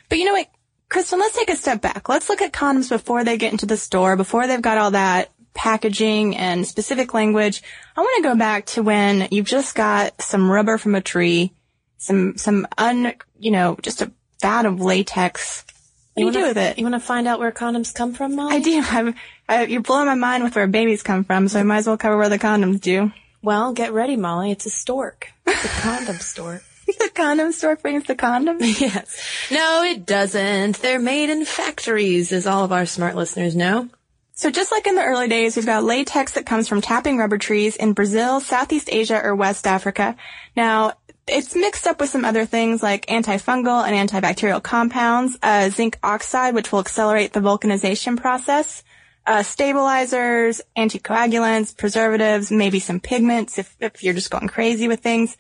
But 0.09 0.17
you 0.17 0.25
know 0.25 0.33
what, 0.33 0.47
Cristen, 0.89 1.19
let's 1.19 1.37
take 1.37 1.49
a 1.49 1.55
step 1.55 1.81
back. 1.81 2.09
Let's 2.09 2.27
look 2.27 2.41
at 2.41 2.51
condoms 2.51 2.89
before 2.89 3.23
they 3.23 3.37
get 3.37 3.53
into 3.53 3.65
the 3.65 3.77
store, 3.77 4.17
before 4.17 4.45
they've 4.45 4.61
got 4.61 4.77
all 4.77 4.91
that 4.91 5.31
packaging 5.53 6.35
and 6.35 6.67
specific 6.67 7.13
language. 7.13 7.61
I 7.95 8.01
want 8.01 8.23
to 8.23 8.29
go 8.29 8.35
back 8.35 8.65
to 8.67 8.83
when 8.83 9.27
you've 9.31 9.47
just 9.47 9.75
got 9.75 10.21
some 10.21 10.51
rubber 10.51 10.77
from 10.77 10.95
a 10.95 11.01
tree, 11.01 11.53
some, 11.97 12.37
some 12.37 12.67
un, 12.77 13.13
you 13.39 13.51
know, 13.51 13.77
just 13.81 14.01
a 14.01 14.11
vat 14.41 14.65
of 14.65 14.81
latex. 14.81 15.63
What 16.13 16.23
do 16.23 16.25
you 16.25 16.33
do 16.33 16.47
with 16.49 16.57
it? 16.57 16.77
You 16.77 16.83
want 16.83 16.95
to 16.95 17.07
find 17.07 17.25
out 17.25 17.39
where 17.39 17.51
condoms 17.53 17.93
come 17.93 18.13
from, 18.13 18.35
Molly? 18.35 18.55
I 18.55 18.59
do. 18.59 18.83
I'm, 18.83 19.15
I, 19.47 19.65
you're 19.65 19.81
blowing 19.81 20.07
my 20.07 20.15
mind 20.15 20.43
with 20.43 20.55
where 20.55 20.67
babies 20.67 21.03
come 21.03 21.23
from, 21.23 21.47
so 21.47 21.59
I 21.59 21.63
might 21.63 21.77
as 21.77 21.87
well 21.87 21.97
cover 21.97 22.17
where 22.17 22.29
the 22.29 22.39
condoms 22.39 22.81
do. 22.81 23.13
Well, 23.41 23.73
get 23.73 23.91
ready, 23.93 24.15
Molly. 24.15 24.51
It's 24.51 24.65
a 24.65 24.69
stork. 24.69 25.31
It's 25.47 25.65
a 25.77 25.81
condom 25.81 26.17
stork. 26.17 26.63
the 26.85 27.09
condom 27.13 27.51
store 27.51 27.75
brings 27.75 28.05
the 28.05 28.15
condom? 28.15 28.57
Yes. 28.61 29.19
No, 29.49 29.83
it 29.83 30.05
doesn't. 30.05 30.77
They're 30.81 30.99
made 30.99 31.29
in 31.29 31.45
factories, 31.45 32.31
as 32.31 32.45
all 32.47 32.63
of 32.63 32.71
our 32.71 32.85
smart 32.85 33.15
listeners 33.15 33.55
know. 33.55 33.89
So 34.33 34.49
just 34.49 34.71
like 34.71 34.87
in 34.87 34.95
the 34.95 35.03
early 35.03 35.27
days, 35.27 35.55
we've 35.55 35.65
got 35.65 35.83
latex 35.83 36.33
that 36.33 36.45
comes 36.45 36.67
from 36.67 36.81
tapping 36.81 37.17
rubber 37.17 37.37
trees 37.37 37.75
in 37.75 37.93
Brazil, 37.93 38.39
Southeast 38.39 38.89
Asia, 38.91 39.19
or 39.23 39.35
West 39.35 39.67
Africa. 39.67 40.15
Now, 40.55 40.93
it's 41.27 41.55
mixed 41.55 41.85
up 41.85 41.99
with 41.99 42.09
some 42.09 42.25
other 42.25 42.45
things 42.45 42.81
like 42.81 43.05
antifungal 43.05 43.87
and 43.87 44.09
antibacterial 44.09 44.61
compounds, 44.63 45.37
uh, 45.43 45.69
zinc 45.69 45.97
oxide, 46.01 46.55
which 46.55 46.71
will 46.71 46.79
accelerate 46.79 47.33
the 47.33 47.39
vulcanization 47.39 48.17
process, 48.17 48.83
uh, 49.25 49.43
stabilizers, 49.43 50.61
anticoagulants, 50.75 51.75
preservatives, 51.75 52.51
maybe 52.51 52.79
some 52.79 52.99
pigments 52.99 53.59
if, 53.59 53.75
if 53.79 54.03
you're 54.03 54.13
just 54.13 54.31
going 54.31 54.47
crazy 54.47 54.87
with 54.87 55.01
things. 55.01 55.37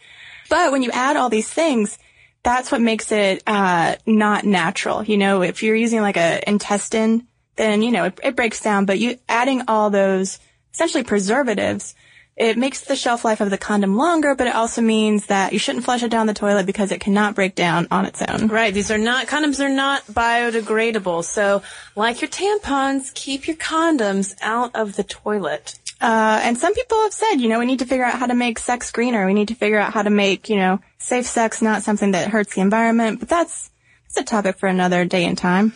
But 0.49 0.71
when 0.71 0.83
you 0.83 0.91
add 0.91 1.15
all 1.15 1.29
these 1.29 1.49
things, 1.49 1.97
that's 2.43 2.71
what 2.71 2.81
makes 2.81 3.11
it 3.11 3.43
uh, 3.47 3.95
not 4.05 4.45
natural. 4.45 5.03
You 5.03 5.17
know, 5.17 5.41
if 5.41 5.63
you're 5.63 5.75
using 5.75 6.01
like 6.01 6.17
a 6.17 6.41
intestine, 6.47 7.27
then 7.55 7.81
you 7.81 7.91
know 7.91 8.05
it, 8.05 8.19
it 8.23 8.35
breaks 8.35 8.61
down. 8.61 8.85
But 8.85 8.99
you 8.99 9.17
adding 9.29 9.63
all 9.67 9.89
those 9.89 10.39
essentially 10.73 11.03
preservatives, 11.03 11.95
it 12.37 12.57
makes 12.57 12.81
the 12.81 12.95
shelf 12.95 13.25
life 13.25 13.41
of 13.41 13.49
the 13.49 13.57
condom 13.57 13.95
longer. 13.95 14.35
But 14.35 14.47
it 14.47 14.55
also 14.55 14.81
means 14.81 15.27
that 15.27 15.53
you 15.53 15.59
shouldn't 15.59 15.85
flush 15.85 16.03
it 16.03 16.09
down 16.09 16.27
the 16.27 16.33
toilet 16.33 16.65
because 16.65 16.91
it 16.91 17.01
cannot 17.01 17.35
break 17.35 17.55
down 17.55 17.87
on 17.91 18.05
its 18.05 18.21
own. 18.21 18.47
Right. 18.47 18.73
These 18.73 18.91
are 18.91 18.97
not 18.97 19.27
condoms 19.27 19.59
are 19.59 19.69
not 19.69 20.05
biodegradable. 20.07 21.23
So, 21.23 21.61
like 21.95 22.21
your 22.21 22.29
tampons, 22.29 23.13
keep 23.13 23.47
your 23.47 23.57
condoms 23.57 24.35
out 24.41 24.75
of 24.75 24.95
the 24.95 25.03
toilet. 25.03 25.77
Uh, 26.01 26.39
and 26.43 26.57
some 26.57 26.73
people 26.73 26.99
have 27.03 27.13
said, 27.13 27.35
you 27.35 27.47
know, 27.47 27.59
we 27.59 27.67
need 27.67 27.79
to 27.79 27.85
figure 27.85 28.03
out 28.03 28.17
how 28.17 28.25
to 28.25 28.33
make 28.33 28.57
sex 28.57 28.91
greener. 28.91 29.27
We 29.27 29.35
need 29.35 29.49
to 29.49 29.55
figure 29.55 29.77
out 29.77 29.93
how 29.93 30.01
to 30.01 30.09
make, 30.09 30.49
you 30.49 30.55
know, 30.55 30.79
safe 30.97 31.27
sex 31.27 31.61
not 31.61 31.83
something 31.83 32.11
that 32.11 32.29
hurts 32.29 32.55
the 32.55 32.61
environment. 32.61 33.19
But 33.19 33.29
that's, 33.29 33.69
that's 34.05 34.17
a 34.17 34.23
topic 34.23 34.57
for 34.57 34.67
another 34.67 35.05
day 35.05 35.25
and 35.25 35.37
time. 35.37 35.73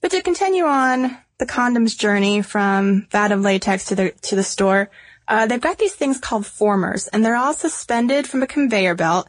But 0.00 0.10
to 0.10 0.20
continue 0.20 0.64
on 0.64 1.16
the 1.38 1.46
condoms 1.46 1.96
journey 1.96 2.42
from 2.42 3.06
vat 3.12 3.30
of 3.30 3.40
latex 3.40 3.86
to 3.86 3.94
the, 3.94 4.10
to 4.22 4.34
the 4.34 4.42
store, 4.42 4.90
uh, 5.28 5.46
they've 5.46 5.60
got 5.60 5.78
these 5.78 5.94
things 5.94 6.18
called 6.18 6.46
formers 6.46 7.08
and 7.08 7.24
they're 7.24 7.36
all 7.36 7.54
suspended 7.54 8.26
from 8.26 8.42
a 8.42 8.46
conveyor 8.46 8.94
belt. 8.94 9.28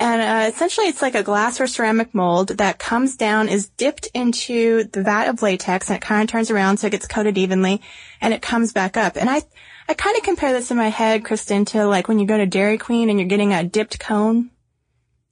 And 0.00 0.20
uh, 0.20 0.52
essentially, 0.52 0.88
it's 0.88 1.02
like 1.02 1.14
a 1.14 1.22
glass 1.22 1.60
or 1.60 1.68
ceramic 1.68 2.14
mold 2.14 2.48
that 2.48 2.80
comes 2.80 3.16
down, 3.16 3.48
is 3.48 3.68
dipped 3.68 4.08
into 4.12 4.84
the 4.84 5.04
vat 5.04 5.28
of 5.28 5.40
latex, 5.40 5.88
and 5.88 5.96
it 5.96 6.02
kind 6.02 6.22
of 6.22 6.28
turns 6.28 6.50
around 6.50 6.78
so 6.78 6.88
it 6.88 6.90
gets 6.90 7.06
coated 7.06 7.38
evenly, 7.38 7.80
and 8.20 8.34
it 8.34 8.42
comes 8.42 8.72
back 8.72 8.96
up. 8.96 9.16
And 9.16 9.30
I, 9.30 9.42
I 9.88 9.94
kind 9.94 10.16
of 10.16 10.24
compare 10.24 10.52
this 10.52 10.72
in 10.72 10.76
my 10.76 10.88
head, 10.88 11.24
Cristen, 11.24 11.64
to 11.66 11.86
like 11.86 12.08
when 12.08 12.18
you 12.18 12.26
go 12.26 12.36
to 12.36 12.44
Dairy 12.44 12.76
Queen 12.76 13.08
and 13.08 13.20
you're 13.20 13.28
getting 13.28 13.52
a 13.52 13.62
dipped 13.62 14.00
cone. 14.00 14.50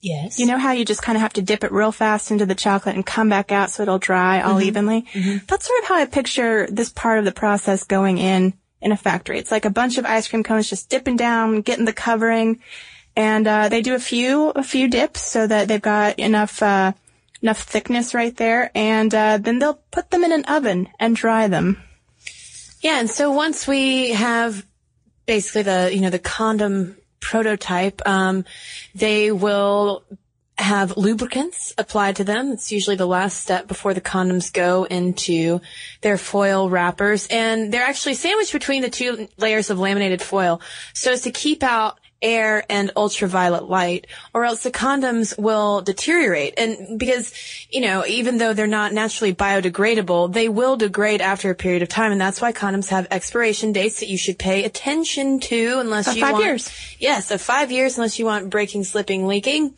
Yes. 0.00 0.38
You 0.38 0.46
know 0.46 0.58
how 0.58 0.72
you 0.72 0.84
just 0.84 1.02
kind 1.02 1.16
of 1.16 1.22
have 1.22 1.32
to 1.34 1.42
dip 1.42 1.64
it 1.64 1.72
real 1.72 1.92
fast 1.92 2.30
into 2.30 2.46
the 2.46 2.56
chocolate 2.56 2.94
and 2.96 3.06
come 3.06 3.28
back 3.28 3.52
out 3.52 3.70
so 3.70 3.82
it'll 3.82 3.98
dry 3.98 4.42
all 4.42 4.60
evenly? 4.60 5.06
That's 5.46 5.66
sort 5.66 5.82
of 5.82 5.88
how 5.88 5.94
I 5.96 6.06
picture 6.06 6.68
this 6.70 6.90
part 6.90 7.18
of 7.18 7.24
the 7.24 7.32
process 7.32 7.84
going 7.84 8.18
in 8.18 8.54
in 8.82 8.92
a 8.92 8.96
factory. 8.96 9.38
It's 9.38 9.50
like 9.50 9.64
a 9.64 9.70
bunch 9.70 9.96
of 9.96 10.04
ice 10.04 10.28
cream 10.28 10.42
cones 10.42 10.68
just 10.68 10.90
dipping 10.90 11.16
down, 11.16 11.62
getting 11.62 11.84
the 11.84 11.92
covering, 11.92 12.60
and 13.16 13.46
uh, 13.46 13.68
they 13.68 13.80
do 13.80 13.94
a 13.94 14.00
few 14.00 14.50
a 14.50 14.62
few 14.62 14.88
dips 14.88 15.22
so 15.22 15.46
that 15.46 15.68
they've 15.68 15.80
got 15.80 16.18
enough 16.18 16.62
uh, 16.62 16.92
enough 17.40 17.62
thickness 17.62 18.14
right 18.14 18.36
there, 18.36 18.70
and 18.74 19.14
uh, 19.14 19.38
then 19.38 19.58
they'll 19.58 19.80
put 19.90 20.10
them 20.10 20.24
in 20.24 20.32
an 20.32 20.44
oven 20.44 20.88
and 20.98 21.16
dry 21.16 21.48
them. 21.48 21.82
Yeah, 22.80 22.98
and 22.98 23.08
so 23.08 23.30
once 23.30 23.66
we 23.66 24.10
have 24.10 24.66
basically 25.24 25.62
the 25.62 25.90
you 25.94 26.00
know 26.00 26.10
the 26.10 26.18
condom 26.18 26.96
prototype, 27.20 28.02
um, 28.06 28.44
they 28.94 29.30
will 29.30 30.04
have 30.58 30.96
lubricants 30.96 31.74
applied 31.78 32.16
to 32.16 32.24
them. 32.24 32.52
It's 32.52 32.70
usually 32.70 32.96
the 32.96 33.06
last 33.06 33.40
step 33.40 33.66
before 33.66 33.94
the 33.94 34.00
condoms 34.00 34.52
go 34.52 34.84
into 34.84 35.60
their 36.02 36.18
foil 36.18 36.68
wrappers, 36.68 37.26
and 37.28 37.72
they're 37.72 37.82
actually 37.82 38.14
sandwiched 38.14 38.52
between 38.52 38.82
the 38.82 38.90
two 38.90 39.28
layers 39.38 39.70
of 39.70 39.78
laminated 39.78 40.20
foil, 40.22 40.60
so 40.92 41.12
as 41.12 41.22
to 41.22 41.30
keep 41.30 41.62
out 41.62 41.98
air 42.20 42.64
and 42.70 42.92
ultraviolet 42.96 43.64
light, 43.68 44.06
or 44.32 44.44
else 44.44 44.62
the 44.62 44.70
condoms 44.70 45.36
will 45.36 45.80
deteriorate. 45.80 46.54
And 46.56 46.96
because, 46.96 47.34
you 47.68 47.80
know, 47.80 48.04
even 48.06 48.38
though 48.38 48.52
they're 48.52 48.68
not 48.68 48.92
naturally 48.92 49.34
biodegradable, 49.34 50.32
they 50.32 50.48
will 50.48 50.76
degrade 50.76 51.20
after 51.20 51.50
a 51.50 51.54
period 51.56 51.82
of 51.82 51.88
time. 51.88 52.12
And 52.12 52.20
that's 52.20 52.40
why 52.40 52.52
condoms 52.52 52.90
have 52.90 53.08
expiration 53.10 53.72
dates 53.72 53.98
that 53.98 54.08
you 54.08 54.16
should 54.16 54.38
pay 54.38 54.62
attention 54.62 55.40
to 55.40 55.78
unless 55.80 56.06
Of 56.06 56.14
you 56.14 56.22
five 56.22 56.32
want. 56.34 56.44
years. 56.44 56.70
Yes, 57.00 57.32
of 57.32 57.40
five 57.40 57.72
years 57.72 57.98
unless 57.98 58.20
you 58.20 58.24
want 58.24 58.50
breaking, 58.50 58.84
slipping, 58.84 59.26
leaking. 59.26 59.74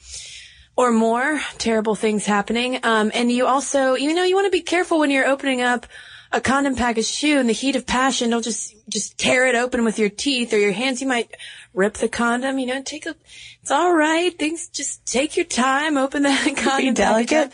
Or 0.76 0.90
more 0.90 1.40
terrible 1.58 1.94
things 1.94 2.26
happening. 2.26 2.80
Um, 2.82 3.12
and 3.14 3.30
you 3.30 3.46
also, 3.46 3.94
you 3.94 4.12
know, 4.12 4.24
you 4.24 4.34
want 4.34 4.46
to 4.46 4.50
be 4.50 4.62
careful 4.62 4.98
when 4.98 5.10
you're 5.10 5.26
opening 5.26 5.62
up 5.62 5.86
a 6.32 6.40
condom 6.40 6.74
package 6.74 7.06
shoe 7.06 7.38
in 7.38 7.46
the 7.46 7.52
heat 7.52 7.76
of 7.76 7.86
passion. 7.86 8.30
Don't 8.30 8.42
just, 8.42 8.74
just 8.88 9.16
tear 9.16 9.46
it 9.46 9.54
open 9.54 9.84
with 9.84 10.00
your 10.00 10.08
teeth 10.08 10.52
or 10.52 10.58
your 10.58 10.72
hands. 10.72 11.00
You 11.00 11.06
might 11.06 11.30
rip 11.72 11.94
the 11.94 12.08
condom, 12.08 12.58
you 12.58 12.66
know, 12.66 12.82
take 12.82 13.06
a, 13.06 13.14
it's 13.62 13.70
all 13.70 13.94
right. 13.94 14.36
Things, 14.36 14.68
just 14.68 15.06
take 15.06 15.36
your 15.36 15.46
time, 15.46 15.96
open 15.96 16.24
that 16.24 16.44
condom 16.56 16.94
package 16.94 16.94
delicate. 16.96 17.52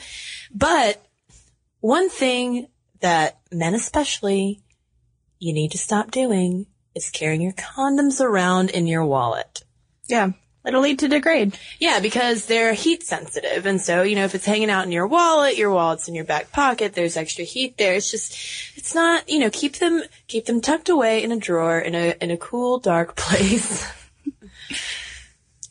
But 0.54 1.04
one 1.80 2.08
thing 2.08 2.68
that 3.00 3.38
men 3.52 3.74
especially, 3.74 4.62
you 5.38 5.52
need 5.52 5.72
to 5.72 5.78
stop 5.78 6.10
doing 6.10 6.66
is 6.94 7.10
carrying 7.10 7.42
your 7.42 7.52
condoms 7.52 8.20
around 8.20 8.70
in 8.70 8.86
your 8.86 9.04
wallet. 9.04 9.64
Yeah, 10.08 10.32
it'll 10.64 10.82
lead 10.82 10.98
to 11.00 11.08
degrade. 11.08 11.58
Yeah, 11.78 12.00
because 12.00 12.46
they're 12.46 12.74
heat 12.74 13.02
sensitive. 13.02 13.66
And 13.66 13.80
so, 13.80 14.02
you 14.02 14.14
know, 14.14 14.24
if 14.24 14.34
it's 14.34 14.44
hanging 14.44 14.70
out 14.70 14.84
in 14.84 14.92
your 14.92 15.06
wallet, 15.06 15.56
your 15.56 15.70
wallet's 15.70 16.08
in 16.08 16.14
your 16.14 16.24
back 16.24 16.52
pocket, 16.52 16.94
there's 16.94 17.16
extra 17.16 17.44
heat 17.44 17.76
there. 17.78 17.94
It's 17.94 18.10
just, 18.10 18.36
it's 18.76 18.94
not, 18.94 19.28
you 19.28 19.38
know, 19.38 19.50
keep 19.50 19.76
them, 19.76 20.02
keep 20.28 20.46
them 20.46 20.60
tucked 20.60 20.88
away 20.88 21.22
in 21.22 21.32
a 21.32 21.36
drawer 21.36 21.78
in 21.78 21.94
a, 21.94 22.14
in 22.20 22.30
a 22.30 22.36
cool, 22.36 22.78
dark 22.78 23.16
place. 23.16 23.86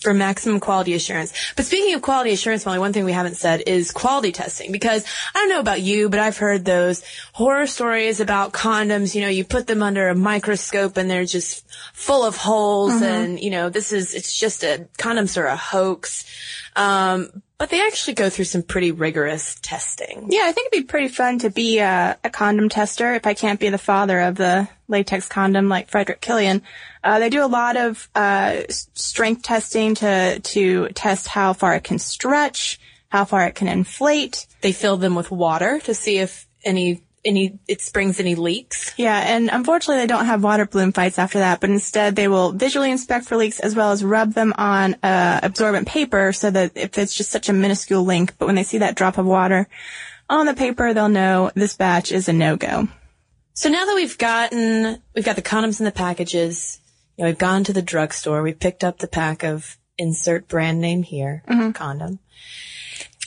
For 0.01 0.13
maximum 0.13 0.61
quality 0.61 0.93
assurance. 0.93 1.33
But 1.57 1.65
speaking 1.65 1.93
of 1.93 2.01
quality 2.01 2.31
assurance, 2.31 2.65
Molly, 2.65 2.79
one 2.79 2.93
thing 2.93 3.03
we 3.03 3.11
haven't 3.11 3.35
said 3.35 3.63
is 3.67 3.91
quality 3.91 4.31
testing. 4.31 4.71
Because 4.71 5.05
I 5.35 5.39
don't 5.39 5.49
know 5.49 5.59
about 5.59 5.81
you, 5.81 6.07
but 6.07 6.21
I've 6.21 6.37
heard 6.37 6.63
those 6.63 7.03
horror 7.33 7.67
stories 7.67 8.21
about 8.21 8.53
condoms. 8.53 9.13
You 9.13 9.21
know, 9.21 9.27
you 9.27 9.43
put 9.43 9.67
them 9.67 9.83
under 9.83 10.07
a 10.07 10.15
microscope 10.15 10.95
and 10.95 11.09
they're 11.09 11.25
just 11.25 11.69
full 11.93 12.23
of 12.23 12.37
holes 12.37 13.01
and, 13.01 13.41
you 13.41 13.49
know, 13.49 13.69
this 13.69 13.91
is, 13.91 14.15
it's 14.15 14.39
just 14.39 14.63
a, 14.63 14.87
condoms 14.97 15.35
are 15.35 15.47
a 15.47 15.57
hoax. 15.57 16.23
Um, 16.77 17.43
but 17.57 17.69
they 17.69 17.85
actually 17.85 18.13
go 18.13 18.29
through 18.29 18.45
some 18.45 18.63
pretty 18.63 18.93
rigorous 18.93 19.59
testing. 19.61 20.27
Yeah, 20.29 20.43
I 20.45 20.53
think 20.53 20.71
it'd 20.71 20.85
be 20.85 20.89
pretty 20.89 21.09
fun 21.09 21.39
to 21.39 21.49
be 21.49 21.79
a, 21.79 22.17
a 22.23 22.29
condom 22.29 22.69
tester 22.69 23.15
if 23.15 23.27
I 23.27 23.33
can't 23.33 23.59
be 23.59 23.67
the 23.67 23.77
father 23.77 24.21
of 24.21 24.35
the 24.35 24.69
latex 24.89 25.27
condom 25.27 25.69
like 25.69 25.89
Frederick 25.89 26.19
Killian. 26.19 26.61
Uh, 27.03 27.19
they 27.19 27.29
do 27.29 27.45
a 27.45 27.47
lot 27.47 27.77
of 27.77 28.09
uh, 28.15 28.61
strength 28.69 29.43
testing 29.43 29.95
to 29.95 30.39
to 30.39 30.89
test 30.89 31.27
how 31.27 31.53
far 31.53 31.75
it 31.75 31.83
can 31.83 31.99
stretch, 31.99 32.79
how 33.09 33.25
far 33.25 33.45
it 33.45 33.55
can 33.55 33.67
inflate. 33.67 34.47
They 34.61 34.71
fill 34.71 34.97
them 34.97 35.15
with 35.15 35.31
water 35.31 35.79
to 35.81 35.93
see 35.93 36.17
if 36.17 36.47
any, 36.63 37.01
any, 37.23 37.57
it 37.67 37.81
springs 37.81 38.19
any 38.19 38.35
leaks. 38.35 38.93
Yeah, 38.97 39.17
and 39.17 39.49
unfortunately 39.51 40.01
they 40.01 40.07
don't 40.07 40.25
have 40.25 40.43
water 40.43 40.65
balloon 40.65 40.91
fights 40.91 41.17
after 41.17 41.39
that, 41.39 41.61
but 41.61 41.69
instead 41.69 42.15
they 42.15 42.27
will 42.27 42.51
visually 42.51 42.91
inspect 42.91 43.25
for 43.25 43.37
leaks 43.37 43.59
as 43.59 43.75
well 43.75 43.91
as 43.91 44.03
rub 44.03 44.33
them 44.33 44.53
on 44.57 44.95
uh, 45.03 45.39
absorbent 45.43 45.87
paper 45.87 46.33
so 46.33 46.51
that 46.51 46.73
if 46.75 46.97
it's 46.97 47.15
just 47.15 47.29
such 47.29 47.49
a 47.49 47.53
minuscule 47.53 48.03
link, 48.03 48.37
but 48.37 48.45
when 48.45 48.55
they 48.55 48.63
see 48.63 48.79
that 48.79 48.95
drop 48.95 49.17
of 49.17 49.25
water 49.25 49.67
on 50.29 50.45
the 50.45 50.53
paper, 50.53 50.93
they'll 50.93 51.09
know 51.09 51.51
this 51.55 51.75
batch 51.75 52.11
is 52.11 52.29
a 52.29 52.33
no-go. 52.33 52.87
So 53.59 53.67
now 53.67 53.83
that 53.83 53.95
we've 53.95 54.17
gotten, 54.17 55.01
we've 55.13 55.25
got 55.25 55.35
the 55.35 55.41
condoms 55.41 55.81
in 55.81 55.83
the 55.83 55.91
packages, 55.91 56.79
you 57.17 57.25
know, 57.25 57.29
we've 57.29 57.37
gone 57.37 57.65
to 57.65 57.73
the 57.73 57.81
drugstore, 57.81 58.41
we 58.41 58.53
picked 58.53 58.85
up 58.85 58.99
the 58.99 59.07
pack 59.09 59.43
of 59.43 59.77
insert 59.97 60.47
brand 60.47 60.79
name 60.79 61.03
here, 61.03 61.43
mm-hmm. 61.45 61.71
condom. 61.71 62.19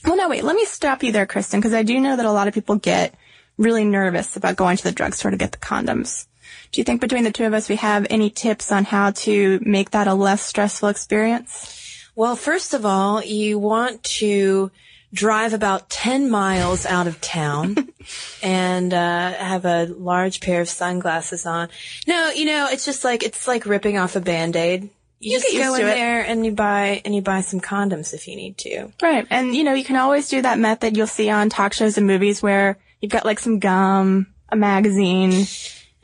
Well, 0.06 0.16
no, 0.16 0.30
wait, 0.30 0.42
let 0.42 0.56
me 0.56 0.64
stop 0.64 1.02
you 1.02 1.12
there, 1.12 1.26
Cristen, 1.26 1.60
because 1.60 1.74
I 1.74 1.82
do 1.82 2.00
know 2.00 2.16
that 2.16 2.24
a 2.24 2.32
lot 2.32 2.48
of 2.48 2.54
people 2.54 2.76
get 2.76 3.14
really 3.58 3.84
nervous 3.84 4.34
about 4.34 4.56
going 4.56 4.78
to 4.78 4.84
the 4.84 4.92
drugstore 4.92 5.32
to 5.32 5.36
get 5.36 5.52
the 5.52 5.58
condoms. 5.58 6.26
Do 6.70 6.80
you 6.80 6.84
think 6.84 7.02
between 7.02 7.24
the 7.24 7.30
two 7.30 7.44
of 7.44 7.52
us 7.52 7.68
we 7.68 7.76
have 7.76 8.06
any 8.08 8.30
tips 8.30 8.72
on 8.72 8.86
how 8.86 9.10
to 9.10 9.60
make 9.62 9.90
that 9.90 10.06
a 10.06 10.14
less 10.14 10.40
stressful 10.40 10.88
experience? 10.88 12.08
Well, 12.14 12.36
first 12.36 12.72
of 12.72 12.86
all, 12.86 13.22
you 13.22 13.58
want 13.58 14.02
to 14.04 14.70
drive 15.12 15.52
about 15.52 15.90
10 15.90 16.30
miles 16.30 16.86
out 16.86 17.06
of 17.06 17.20
town 17.20 17.76
and 18.42 18.92
uh, 18.94 19.32
have 19.32 19.64
a 19.64 19.86
large 19.86 20.40
pair 20.40 20.60
of 20.60 20.68
sunglasses 20.68 21.46
on. 21.46 21.68
No, 22.06 22.30
you 22.30 22.46
know, 22.46 22.68
it's 22.70 22.84
just 22.84 23.04
like, 23.04 23.22
it's 23.22 23.46
like 23.46 23.66
ripping 23.66 23.98
off 23.98 24.16
a 24.16 24.20
band-aid. 24.20 24.88
You, 25.20 25.32
You 25.34 25.40
just 25.40 25.56
go 25.56 25.74
in 25.74 25.82
there 25.82 26.22
and 26.24 26.44
you 26.44 26.50
buy, 26.50 27.00
and 27.04 27.14
you 27.14 27.22
buy 27.22 27.42
some 27.42 27.60
condoms 27.60 28.12
if 28.12 28.26
you 28.26 28.34
need 28.34 28.58
to. 28.58 28.88
Right. 29.00 29.24
And, 29.30 29.54
you 29.54 29.62
know, 29.62 29.72
you 29.72 29.84
can 29.84 29.96
always 29.96 30.28
do 30.28 30.42
that 30.42 30.58
method 30.58 30.96
you'll 30.96 31.06
see 31.06 31.30
on 31.30 31.48
talk 31.48 31.74
shows 31.74 31.96
and 31.96 32.06
movies 32.08 32.42
where 32.42 32.78
you've 33.00 33.12
got 33.12 33.24
like 33.24 33.38
some 33.38 33.60
gum, 33.60 34.26
a 34.48 34.56
magazine, 34.56 35.46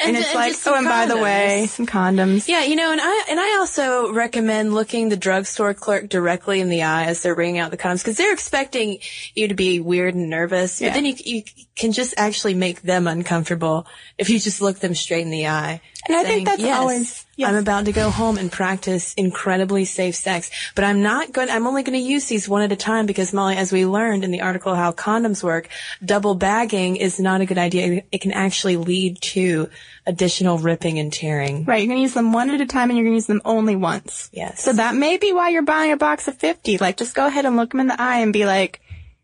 And, 0.01 0.11
And 0.11 0.17
it's 0.19 0.31
ju- 0.31 0.37
like, 0.39 0.55
oh, 0.67 0.75
and 0.77 0.87
by 0.87 1.07
the 1.07 1.17
way, 1.17 1.67
some 1.67 1.85
condoms. 1.87 2.47
Yeah, 2.47 2.63
you 2.63 2.77
know, 2.77 2.93
and 2.93 3.01
I 3.03 3.25
and 3.31 3.41
I 3.41 3.57
also 3.59 4.13
recommend 4.13 4.73
looking 4.73 5.09
the 5.09 5.17
drugstore 5.17 5.75
clerk 5.75 6.09
directly 6.09 6.61
in 6.61 6.69
the 6.69 6.85
eye 6.85 7.07
as 7.07 7.21
they're 7.23 7.35
bringing 7.35 7.59
out 7.59 7.73
the 7.73 7.77
condoms 7.77 8.03
because 8.05 8.17
they're 8.17 8.33
expecting 8.33 8.99
you 9.35 9.49
to 9.49 9.55
be 9.55 9.81
weird 9.81 10.15
and 10.15 10.31
nervous, 10.31 10.81
Yeah. 10.81 10.91
but 10.91 10.95
then 10.95 11.05
you 11.07 11.15
you 11.25 11.43
can 11.75 11.91
just 11.91 12.15
actually 12.17 12.55
make 12.55 12.83
them 12.83 13.09
uncomfortable 13.09 13.87
if 14.19 14.31
you 14.31 14.39
just 14.39 14.63
look 14.63 14.79
them 14.79 14.95
straight 14.95 15.23
in 15.23 15.31
the 15.31 15.49
eye. 15.49 15.81
And 16.07 16.17
I 16.17 16.23
think 16.23 16.47
that's 16.47 16.63
"Yes, 16.63 16.79
always- 16.79 17.25
yes. 17.38 17.48
I'm 17.48 17.57
about 17.57 17.87
to 17.87 17.92
go 17.92 18.11
home 18.11 18.37
and 18.37 18.53
practice 18.53 19.14
incredibly 19.14 19.85
safe 19.87 20.14
sex, 20.14 20.51
but 20.74 20.85
I'm 20.85 21.03
not 21.03 21.33
going. 21.33 21.48
I'm 21.48 21.66
only 21.66 21.83
going 21.83 21.98
to 21.98 22.05
use 22.05 22.27
these 22.27 22.48
one 22.48 22.62
at 22.62 22.72
a 22.72 22.77
time 22.77 23.07
because 23.07 23.33
Molly, 23.33 23.57
as 23.57 23.72
we 23.72 23.87
learned 23.87 24.24
in 24.24 24.31
the 24.31 24.42
article 24.42 24.74
how 24.74 24.92
condoms 24.92 25.42
work, 25.42 25.68
double 26.05 26.35
bagging 26.35 26.96
is 26.96 27.18
not 27.18 27.40
a 27.40 27.46
good 27.46 27.59
idea. 27.59 28.03
It 28.12 28.20
can 28.20 28.33
actually 28.33 28.77
lead 28.77 29.20
to 29.22 29.70
additional 30.07 30.59
ripping 30.59 30.98
and 30.98 31.12
tearing. 31.12 31.64
Right, 31.64 31.83
you're 31.83 31.88
gonna 31.88 32.01
use 32.01 32.14
them 32.14 32.33
one 32.33 32.51
at 32.51 32.61
a 32.61 32.66
time 32.66 32.90
and 32.90 32.98
you're 32.98 33.05
gonna 33.05 33.16
use 33.16 33.27
them 33.27 33.42
only 33.44 33.77
once. 33.77 34.29
Yes. 34.33 34.62
So 34.62 34.72
that 34.72 34.94
may 34.94 35.16
be 35.16 35.33
why 35.33 35.51
you're 35.51 35.62
buying 35.62 35.92
a 35.92 35.96
box 35.96 36.29
of 36.29 36.37
50. 36.37 36.79
Like, 36.79 36.96
just 36.96 37.14
go 37.14 37.27
ahead 37.27 37.46
and 37.46 37.57
look 37.57 37.72
him 37.72 37.81
in 37.81 37.87
the 37.87 38.01
eye 38.01 38.20
and 38.20 38.33
be 38.33 38.46
like, 38.46 38.81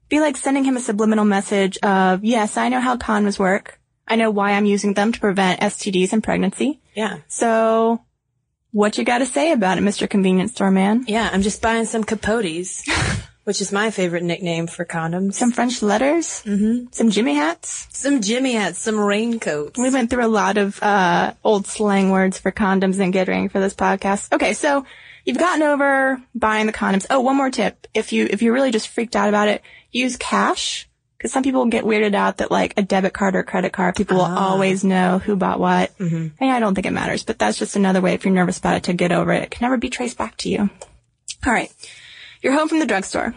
be 0.09 0.20
like 0.20 0.37
sending 0.37 0.64
him 0.64 0.77
a 0.77 0.81
subliminal 0.81 1.24
message 1.24 1.79
of, 1.79 2.22
yes, 2.22 2.57
I 2.57 2.68
know 2.68 2.81
how 2.81 2.96
condoms 2.96 3.38
work. 3.38 3.81
I 4.07 4.16
know 4.16 4.31
why 4.31 4.53
I'm 4.53 4.66
using 4.66 4.94
them 4.94 5.12
to 5.12 5.20
prevent 5.20 5.61
STDs 5.61 6.12
and 6.12 6.22
pregnancy. 6.22 6.81
Yeah. 6.94 7.18
So, 7.28 8.04
what 8.72 8.98
you 8.98 9.04
gotta 9.04 9.26
say 9.26 9.52
about 9.52 9.78
it, 9.78 9.85
Mr. 9.85 10.09
Convenience 10.09 10.52
Store 10.52 10.70
Man? 10.70 11.04
Yeah, 11.07 11.28
I'm 11.33 11.42
just 11.42 11.62
buying 11.62 11.85
some 11.85 12.04
capotes, 12.04 12.85
which 13.44 13.61
is 13.61 13.72
my 13.72 13.90
favorite 13.90 14.22
nickname 14.22 14.66
for 14.66 14.85
condoms. 14.85 15.35
Some 15.35 15.52
French 15.52 15.83
letters? 15.83 16.42
Mm-hmm. 16.44 16.87
Some 16.90 17.11
Jimmy 17.11 17.35
hats? 17.35 17.87
Some 17.90 18.20
Jimmy 18.20 18.54
hats, 18.54 18.78
some 18.78 18.98
raincoats. 18.98 19.78
We 19.78 19.90
went 19.90 20.11
through 20.11 20.24
a 20.24 20.28
lot 20.28 20.57
of 20.57 20.83
uh, 20.83 21.35
old 21.44 21.66
slang 21.66 22.11
words 22.11 22.38
for 22.38 22.50
condoms 22.52 22.98
and 22.98 23.14
ready 23.14 23.48
for 23.48 23.61
this 23.61 23.74
podcast. 23.74 24.33
Okay, 24.33 24.54
so 24.54 24.85
you've 25.24 25.38
gotten 25.38 25.62
over 25.62 26.20
buying 26.35 26.66
the 26.66 26.72
condoms. 26.72 27.07
Oh, 27.11 27.20
one 27.20 27.37
more 27.37 27.50
tip: 27.50 27.87
if 27.94 28.12
you 28.12 28.26
if 28.28 28.42
you're 28.42 28.54
really 28.54 28.70
just 28.70 28.88
freaked 28.88 29.16
out 29.16 29.28
about 29.28 29.48
it, 29.48 29.62
use 29.92 30.16
cash 30.16 30.88
because 31.25 31.33
some 31.33 31.43
people 31.43 31.65
get 31.65 31.85
weirded 31.85 32.15
out 32.15 32.37
that 32.37 32.51
like 32.51 32.75
a 32.77 32.83
debit 32.83 33.15
card 33.15 33.35
or 33.35 33.43
credit 33.43 33.73
card, 33.73 33.97
people 33.97 34.19
will 34.19 34.25
always 34.25 34.85
know 34.85 35.19
who 35.19 35.37
bought 35.37 35.59
what. 35.59 35.97
Mm-hmm. 35.97 36.29
And 36.39 36.51
I 36.51 36.61
don't 36.61 36.75
think 36.75 36.87
it 36.87 36.93
matters, 36.93 37.23
but 37.23 37.39
that's 37.39 37.57
just 37.57 37.77
another 37.77 38.03
way 38.03 38.13
if 38.13 38.27
you're 38.27 38.35
nervous 38.35 38.59
about 38.59 38.77
it 38.77 38.83
to 38.83 38.93
get 38.93 39.11
over 39.11 39.33
it. 39.33 39.45
It 39.45 39.51
can 39.51 39.65
never 39.65 39.79
be 39.79 39.89
traced 39.89 40.19
back 40.19 40.37
to 40.39 40.51
you. 40.51 40.69
All 41.47 41.53
right, 41.53 41.73
you're 42.43 42.53
home 42.53 42.69
from 42.69 42.79
the 42.79 42.85
drugstore. 42.85 43.35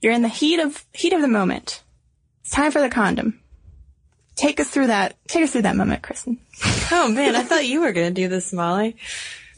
You're 0.00 0.14
in 0.14 0.22
the 0.22 0.28
heat 0.28 0.58
of 0.58 0.82
heat 0.94 1.12
of 1.12 1.20
the 1.20 1.28
moment. 1.28 1.82
It's 2.40 2.50
time 2.52 2.72
for 2.72 2.80
the 2.80 2.88
condom. 2.88 3.40
Take 4.34 4.58
us 4.58 4.70
through 4.70 4.86
that. 4.86 5.18
Take 5.28 5.44
us 5.44 5.52
through 5.52 5.62
that 5.62 5.76
moment, 5.76 6.02
Cristen. 6.02 6.38
Oh 6.90 7.08
man, 7.08 7.36
I 7.36 7.42
thought 7.42 7.66
you 7.66 7.80
were 7.82 7.92
going 7.92 8.14
to 8.14 8.22
do 8.22 8.28
this, 8.28 8.54
Molly. 8.54 8.96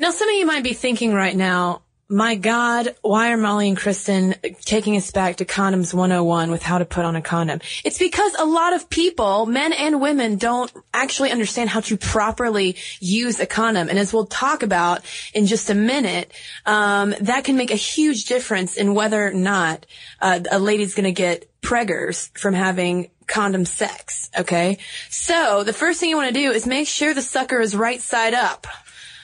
Now, 0.01 0.11
some 0.11 0.29
of 0.29 0.35
you 0.35 0.47
might 0.47 0.65
be 0.65 0.73
thinking 0.73 1.13
right 1.13 1.37
now, 1.37 1.83
my 2.09 2.37
God, 2.37 2.95
why 3.03 3.33
are 3.33 3.37
Molly 3.37 3.69
and 3.69 3.77
Cristen 3.77 4.37
taking 4.61 4.97
us 4.97 5.11
back 5.11 5.37
to 5.37 5.45
condoms 5.45 5.93
101 5.93 6.53
with 6.53 6.63
how 6.63 6.79
to 6.79 6.85
put 6.85 7.05
on 7.05 7.17
a 7.17 7.23
condom? 7.23 7.61
It's 7.85 7.99
because 7.99 8.33
a 8.39 8.45
lot 8.45 8.75
of 8.75 8.89
people, 8.89 9.47
men 9.47 9.73
and 9.73 10.01
women, 10.01 10.37
don't 10.37 10.73
actually 10.95 11.33
understand 11.33 11.69
how 11.69 11.81
to 11.81 11.97
properly 11.97 12.77
use 13.01 13.41
a 13.41 13.47
condom. 13.47 13.89
And 13.89 13.99
as 13.99 14.13
we'll 14.13 14.27
talk 14.27 14.63
about 14.63 15.01
in 15.35 15.47
just 15.47 15.69
a 15.69 15.75
minute, 15.75 16.31
um, 16.65 17.13
that 17.23 17.43
can 17.43 17.57
make 17.57 17.73
a 17.73 17.77
huge 17.77 18.27
difference 18.27 18.77
in 18.77 18.95
whether 18.95 19.27
or 19.27 19.33
not 19.33 19.85
uh, 20.21 20.41
a 20.51 20.61
lady's 20.61 20.95
going 20.95 21.05
to 21.05 21.13
get 21.13 21.51
preggers 21.61 22.31
from 22.39 22.55
having 22.55 23.11
condom 23.27 23.65
sex. 23.65 24.31
Okay. 24.39 24.79
So 25.11 25.65
the 25.65 25.73
first 25.73 25.99
thing 25.99 26.11
you 26.11 26.17
want 26.17 26.33
to 26.33 26.41
do 26.41 26.53
is 26.53 26.67
make 26.67 26.87
sure 26.87 27.13
the 27.13 27.23
sucker 27.23 27.61
is 27.61 27.75
right 27.75 28.01
side 28.01 28.35
up. 28.35 28.69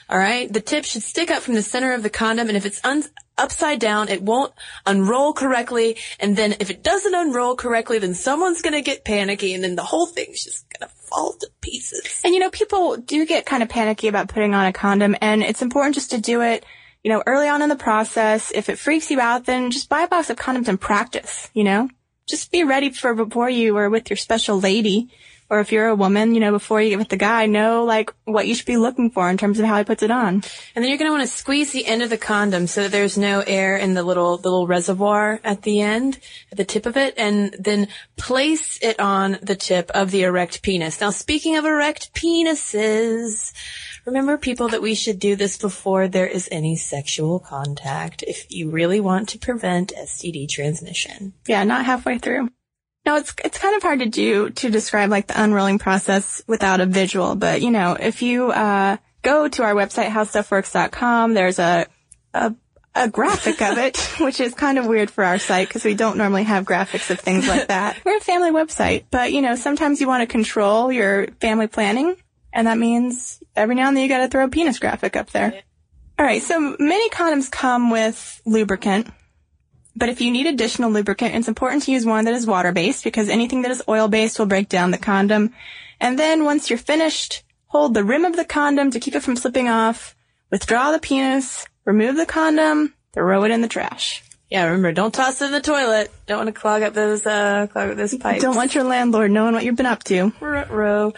All 0.09 0.17
right. 0.17 0.51
The 0.51 0.61
tip 0.61 0.85
should 0.85 1.03
stick 1.03 1.31
up 1.31 1.43
from 1.43 1.53
the 1.55 1.61
center 1.61 1.93
of 1.93 2.03
the 2.03 2.09
condom. 2.09 2.47
And 2.47 2.57
if 2.57 2.65
it's 2.65 2.83
un- 2.83 3.03
upside 3.37 3.79
down, 3.79 4.09
it 4.09 4.21
won't 4.21 4.53
unroll 4.85 5.33
correctly. 5.33 5.97
And 6.19 6.35
then 6.35 6.55
if 6.59 6.69
it 6.69 6.83
doesn't 6.83 7.15
unroll 7.15 7.55
correctly, 7.55 7.99
then 7.99 8.13
someone's 8.13 8.61
going 8.61 8.73
to 8.73 8.81
get 8.81 9.05
panicky 9.05 9.53
and 9.53 9.63
then 9.63 9.75
the 9.75 9.83
whole 9.83 10.05
thing's 10.05 10.43
just 10.43 10.65
going 10.69 10.89
to 10.89 10.95
fall 11.13 11.33
to 11.39 11.47
pieces. 11.61 12.21
And 12.23 12.33
you 12.33 12.39
know, 12.39 12.49
people 12.49 12.97
do 12.97 13.25
get 13.25 13.45
kind 13.45 13.63
of 13.63 13.69
panicky 13.69 14.07
about 14.07 14.29
putting 14.29 14.53
on 14.53 14.65
a 14.65 14.73
condom, 14.73 15.15
and 15.21 15.43
it's 15.43 15.61
important 15.61 15.95
just 15.95 16.11
to 16.11 16.19
do 16.19 16.41
it, 16.41 16.65
you 17.03 17.11
know, 17.11 17.23
early 17.25 17.47
on 17.47 17.61
in 17.61 17.69
the 17.69 17.75
process. 17.75 18.51
If 18.51 18.69
it 18.69 18.79
freaks 18.79 19.11
you 19.11 19.19
out, 19.19 19.45
then 19.45 19.71
just 19.71 19.89
buy 19.89 20.03
a 20.03 20.07
box 20.07 20.29
of 20.29 20.37
condoms 20.37 20.67
and 20.67 20.79
practice, 20.79 21.49
you 21.53 21.63
know? 21.63 21.89
Just 22.27 22.51
be 22.51 22.63
ready 22.63 22.89
for 22.89 23.13
before 23.13 23.49
you 23.49 23.75
are 23.77 23.89
with 23.89 24.09
your 24.09 24.17
special 24.17 24.59
lady, 24.59 25.09
or 25.53 25.59
if 25.59 25.71
you're 25.71 25.87
a 25.87 25.95
woman, 25.95 26.33
you 26.33 26.39
know, 26.39 26.51
before 26.51 26.81
you 26.81 26.89
get 26.89 26.97
with 26.97 27.09
the 27.09 27.15
guy, 27.15 27.45
know 27.45 27.83
like 27.83 28.11
what 28.25 28.47
you 28.47 28.55
should 28.55 28.65
be 28.65 28.77
looking 28.77 29.11
for 29.11 29.29
in 29.29 29.37
terms 29.37 29.59
of 29.59 29.65
how 29.65 29.77
he 29.77 29.83
puts 29.83 30.01
it 30.01 30.09
on. 30.09 30.41
And 30.75 30.83
then 30.83 30.87
you're 30.87 30.97
going 30.97 31.11
to 31.11 31.15
want 31.15 31.29
to 31.29 31.35
squeeze 31.35 31.71
the 31.71 31.85
end 31.85 32.01
of 32.01 32.09
the 32.09 32.17
condom 32.17 32.65
so 32.65 32.81
that 32.81 32.91
there's 32.91 33.19
no 33.19 33.41
air 33.45 33.77
in 33.77 33.93
the 33.93 34.01
little, 34.01 34.37
the 34.37 34.49
little 34.49 34.65
reservoir 34.65 35.39
at 35.43 35.61
the 35.61 35.81
end, 35.81 36.19
at 36.51 36.57
the 36.57 36.65
tip 36.65 36.87
of 36.87 36.97
it, 36.97 37.13
and 37.17 37.55
then 37.59 37.87
place 38.17 38.79
it 38.81 38.99
on 38.99 39.37
the 39.43 39.55
tip 39.55 39.91
of 39.91 40.09
the 40.09 40.23
erect 40.23 40.63
penis. 40.63 40.99
Now, 40.99 41.11
speaking 41.11 41.55
of 41.55 41.65
erect 41.65 42.15
penises, 42.15 43.53
remember 44.05 44.39
people 44.39 44.69
that 44.69 44.81
we 44.81 44.95
should 44.95 45.19
do 45.19 45.35
this 45.35 45.57
before 45.57 46.07
there 46.07 46.27
is 46.27 46.49
any 46.51 46.75
sexual 46.75 47.39
contact 47.39 48.23
if 48.23 48.51
you 48.51 48.71
really 48.71 48.99
want 48.99 49.29
to 49.29 49.37
prevent 49.37 49.93
STD 49.95 50.49
transmission. 50.49 51.33
Yeah, 51.47 51.63
not 51.63 51.85
halfway 51.85 52.17
through. 52.17 52.49
No, 53.05 53.17
it's 53.17 53.33
it's 53.43 53.57
kind 53.57 53.75
of 53.75 53.81
hard 53.81 53.99
to 53.99 54.05
do 54.05 54.49
to 54.49 54.69
describe 54.69 55.09
like 55.09 55.27
the 55.27 55.41
unrolling 55.41 55.77
process 55.77 56.41
without 56.47 56.79
a 56.79 56.85
visual, 56.85 57.35
but 57.35 57.61
you 57.61 57.69
know, 57.69 57.97
if 57.99 58.21
you 58.21 58.51
uh 58.51 58.97
go 59.21 59.47
to 59.47 59.63
our 59.63 59.73
website 59.73 60.09
howstuffworks.com, 60.09 61.33
there's 61.33 61.59
a 61.59 61.87
a 62.33 62.55
a 62.95 63.09
graphic 63.09 63.61
of 63.61 63.77
it, 63.77 63.97
which 64.19 64.39
is 64.39 64.53
kind 64.53 64.77
of 64.77 64.85
weird 64.85 65.09
for 65.09 65.23
our 65.23 65.39
site 65.39 65.67
because 65.67 65.83
we 65.83 65.95
don't 65.95 66.17
normally 66.17 66.43
have 66.43 66.63
graphics 66.65 67.09
of 67.09 67.19
things 67.19 67.47
like 67.47 67.67
that. 67.67 67.97
We're 68.05 68.17
a 68.17 68.21
family 68.21 68.51
website, 68.51 69.05
but 69.11 69.33
you 69.33 69.41
know, 69.41 69.55
sometimes 69.55 69.99
you 69.99 70.07
want 70.07 70.21
to 70.21 70.27
control 70.27 70.91
your 70.91 71.27
family 71.41 71.67
planning, 71.67 72.15
and 72.53 72.67
that 72.67 72.77
means 72.77 73.41
every 73.55 73.75
now 73.75 73.89
and 73.89 73.97
then 73.97 74.03
you 74.03 74.09
got 74.09 74.19
to 74.19 74.27
throw 74.29 74.45
a 74.45 74.49
penis 74.49 74.79
graphic 74.79 75.15
up 75.15 75.31
there. 75.31 75.61
All 76.17 76.25
right, 76.25 76.41
so 76.41 76.75
many 76.79 77.09
condoms 77.09 77.51
come 77.51 77.89
with 77.89 78.41
lubricant. 78.45 79.07
But 79.95 80.09
if 80.09 80.21
you 80.21 80.31
need 80.31 80.47
additional 80.47 80.91
lubricant, 80.91 81.35
it's 81.35 81.47
important 81.47 81.83
to 81.83 81.91
use 81.91 82.05
one 82.05 82.25
that 82.25 82.33
is 82.33 82.47
water-based 82.47 83.03
because 83.03 83.29
anything 83.29 83.61
that 83.61 83.71
is 83.71 83.83
oil-based 83.87 84.39
will 84.39 84.47
break 84.47 84.67
down 84.69 84.91
the 84.91 84.97
condom. 84.97 85.53
And 85.99 86.17
then 86.17 86.45
once 86.45 86.69
you're 86.69 86.79
finished, 86.79 87.43
hold 87.67 87.93
the 87.93 88.03
rim 88.03 88.25
of 88.25 88.35
the 88.35 88.45
condom 88.45 88.91
to 88.91 88.99
keep 88.99 89.15
it 89.15 89.21
from 89.21 89.35
slipping 89.35 89.69
off, 89.69 90.15
withdraw 90.49 90.91
the 90.91 90.99
penis, 90.99 91.67
remove 91.85 92.15
the 92.15 92.25
condom, 92.25 92.93
throw 93.13 93.43
it 93.43 93.51
in 93.51 93.61
the 93.61 93.67
trash. 93.67 94.23
Yeah, 94.49 94.65
remember, 94.65 94.91
don't 94.91 95.11
toss 95.13 95.41
it 95.41 95.45
in 95.45 95.51
the 95.51 95.61
toilet. 95.61 96.11
Don't 96.27 96.37
want 96.37 96.53
to 96.53 96.59
clog 96.59 96.83
up 96.83 96.93
those, 96.93 97.25
uh, 97.25 97.65
clog 97.71 97.89
up 97.89 97.97
those 97.97 98.15
pipes. 98.15 98.43
Don't 98.43 98.55
want 98.55 98.75
your 98.75 98.83
landlord 98.83 99.31
knowing 99.31 99.55
what 99.55 99.63
you've 99.63 99.75
been 99.75 99.87
up 99.87 100.03
to. 100.03 100.31
row. 100.39 101.13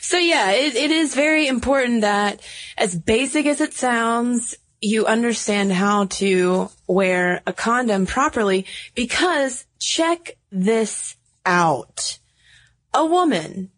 So 0.00 0.18
yeah, 0.18 0.50
it, 0.50 0.74
it 0.74 0.90
is 0.90 1.14
very 1.14 1.46
important 1.46 2.00
that 2.00 2.40
as 2.76 2.98
basic 2.98 3.46
as 3.46 3.60
it 3.60 3.74
sounds, 3.74 4.56
you 4.80 5.06
understand 5.06 5.72
how 5.72 6.06
to 6.06 6.70
wear 6.86 7.42
a 7.46 7.52
condom 7.52 8.06
properly 8.06 8.66
because 8.94 9.66
check 9.78 10.36
this 10.50 11.16
out. 11.44 12.18
A 12.94 13.04
woman 13.04 13.70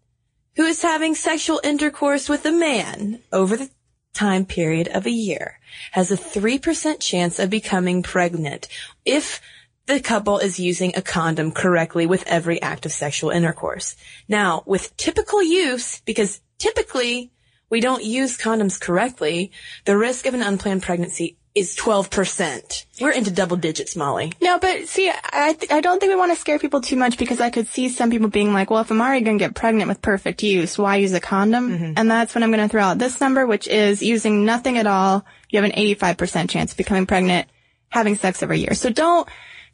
who 0.57 0.65
is 0.65 0.83
having 0.83 1.15
sexual 1.15 1.61
intercourse 1.65 2.29
with 2.29 2.45
a 2.47 2.53
man 2.53 3.21
over 3.33 3.57
the 3.57 3.71
time 4.15 4.45
period 4.45 4.88
of 4.88 5.07
a 5.07 5.11
year 5.11 5.59
has 5.93 6.11
a 6.11 6.17
3% 6.17 7.01
chance 7.01 7.38
of 7.38 7.51
becoming 7.51 8.03
pregnant 8.03 8.69
if 9.05 9.41
the 9.87 10.01
couple 10.01 10.38
is 10.38 10.61
using 10.61 10.93
a 10.95 11.03
condom 11.03 11.51
correctly 11.51 12.07
with 12.07 12.25
every 12.27 12.62
act 12.62 12.87
of 12.87 12.93
sexual 12.93 13.31
intercourse. 13.31 13.97
Now, 14.29 14.62
with 14.65 14.97
typical 14.97 15.43
use, 15.43 16.01
because 16.03 16.41
typically 16.59 17.32
we 17.73 17.81
don't 17.81 18.05
use 18.05 18.37
condoms 18.37 18.79
correctly, 18.79 19.51
the 19.87 19.97
risk 19.97 20.27
of 20.27 20.35
an 20.35 20.43
unplanned 20.43 20.83
pregnancy 20.83 21.39
is 21.55 21.75
12%. 21.75 22.85
We're 23.01 23.13
into 23.13 23.31
double 23.31 23.57
digits, 23.57 23.97
Molly. 23.97 24.35
No, 24.43 24.59
but 24.59 24.89
see, 24.89 25.11
I, 25.11 25.55
th- 25.55 25.73
I 25.73 25.81
don't 25.81 25.99
think 25.99 26.11
we 26.11 26.17
want 26.17 26.33
to 26.33 26.39
scare 26.39 26.59
people 26.59 26.83
too 26.83 26.97
much 26.97 27.17
because 27.17 27.41
I 27.41 27.49
could 27.49 27.67
see 27.69 27.89
some 27.89 28.11
people 28.11 28.29
being 28.29 28.53
like, 28.53 28.69
well, 28.71 28.83
if 28.83 28.91
I'm 28.91 29.01
already 29.01 29.25
going 29.25 29.39
to 29.39 29.45
get 29.45 29.55
pregnant 29.55 29.89
with 29.89 30.03
perfect 30.03 30.43
use, 30.43 30.77
why 30.77 30.97
use 30.97 31.15
a 31.15 31.21
condom? 31.21 31.71
Mm-hmm. 31.71 31.93
And 31.97 32.11
that's 32.11 32.35
when 32.35 32.45
I'm 32.45 32.51
going 32.51 32.63
to 32.63 32.69
throw 32.69 32.83
out 32.83 32.99
this 32.99 33.23
number, 33.23 33.47
which 33.47 33.67
is 33.67 34.03
using 34.03 34.45
nothing 34.45 34.77
at 34.77 34.87
all. 34.87 35.25
You 35.49 35.63
have 35.63 35.71
an 35.71 35.77
85% 35.77 36.51
chance 36.51 36.73
of 36.73 36.77
becoming 36.77 37.07
pregnant 37.07 37.49
having 37.89 38.17
sex 38.17 38.43
every 38.43 38.61
year. 38.61 38.75
So 38.75 38.91
don't, 38.91 39.27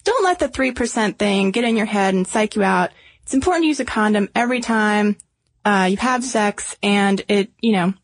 don't 0.05 0.25
let 0.25 0.39
the 0.39 0.49
3% 0.49 1.19
thing 1.19 1.51
get 1.51 1.65
in 1.65 1.77
your 1.77 1.87
head 1.87 2.15
and 2.15 2.29
psych 2.29 2.55
you 2.55 2.63
out. 2.63 2.91
It's 3.25 3.35
important 3.35 3.65
to 3.65 3.69
use 3.69 3.81
a 3.81 3.85
condom 3.85 4.29
every 4.37 4.61
time, 4.61 5.17
uh, 5.65 5.89
you 5.91 5.97
have 5.99 6.25
sex 6.25 6.77
and 6.83 7.23
it, 7.29 7.51
you 7.61 7.73
know, 7.73 7.95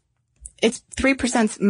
it's 0.65 0.83
3% 0.97 1.61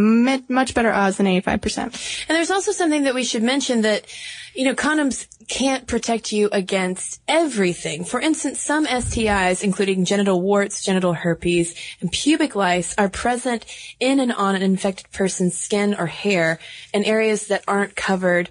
much 0.49 0.75
better 0.75 0.93
odds 0.93 1.17
than 1.17 1.27
85%. 1.27 2.29
And 2.29 2.37
there's 2.37 2.53
also 2.53 2.71
something 2.71 3.03
that 3.05 3.15
we 3.15 3.25
should 3.25 3.43
mention 3.43 3.81
that, 3.81 4.05
you 4.55 4.65
know, 4.65 4.75
condoms 4.75 5.27
can't 5.49 5.89
protect 5.89 6.31
you 6.31 6.49
against 6.53 7.21
everything. 7.27 8.05
For 8.05 8.21
instance, 8.21 8.61
some 8.61 8.87
STIs, 8.87 9.65
including 9.65 10.05
genital 10.05 10.41
warts, 10.41 10.85
genital 10.85 11.13
herpes, 11.13 11.75
and 12.01 12.13
pubic 12.13 12.55
lice 12.55 12.95
are 12.97 13.09
present 13.09 13.67
in 13.99 14.21
and 14.21 14.33
on 14.33 14.55
an 14.55 14.63
infected 14.63 15.11
person's 15.11 15.59
skin 15.59 15.97
or 15.99 16.07
hair 16.07 16.61
in 16.93 17.03
areas 17.03 17.49
that 17.49 17.65
aren't 17.67 17.97
covered 17.97 18.49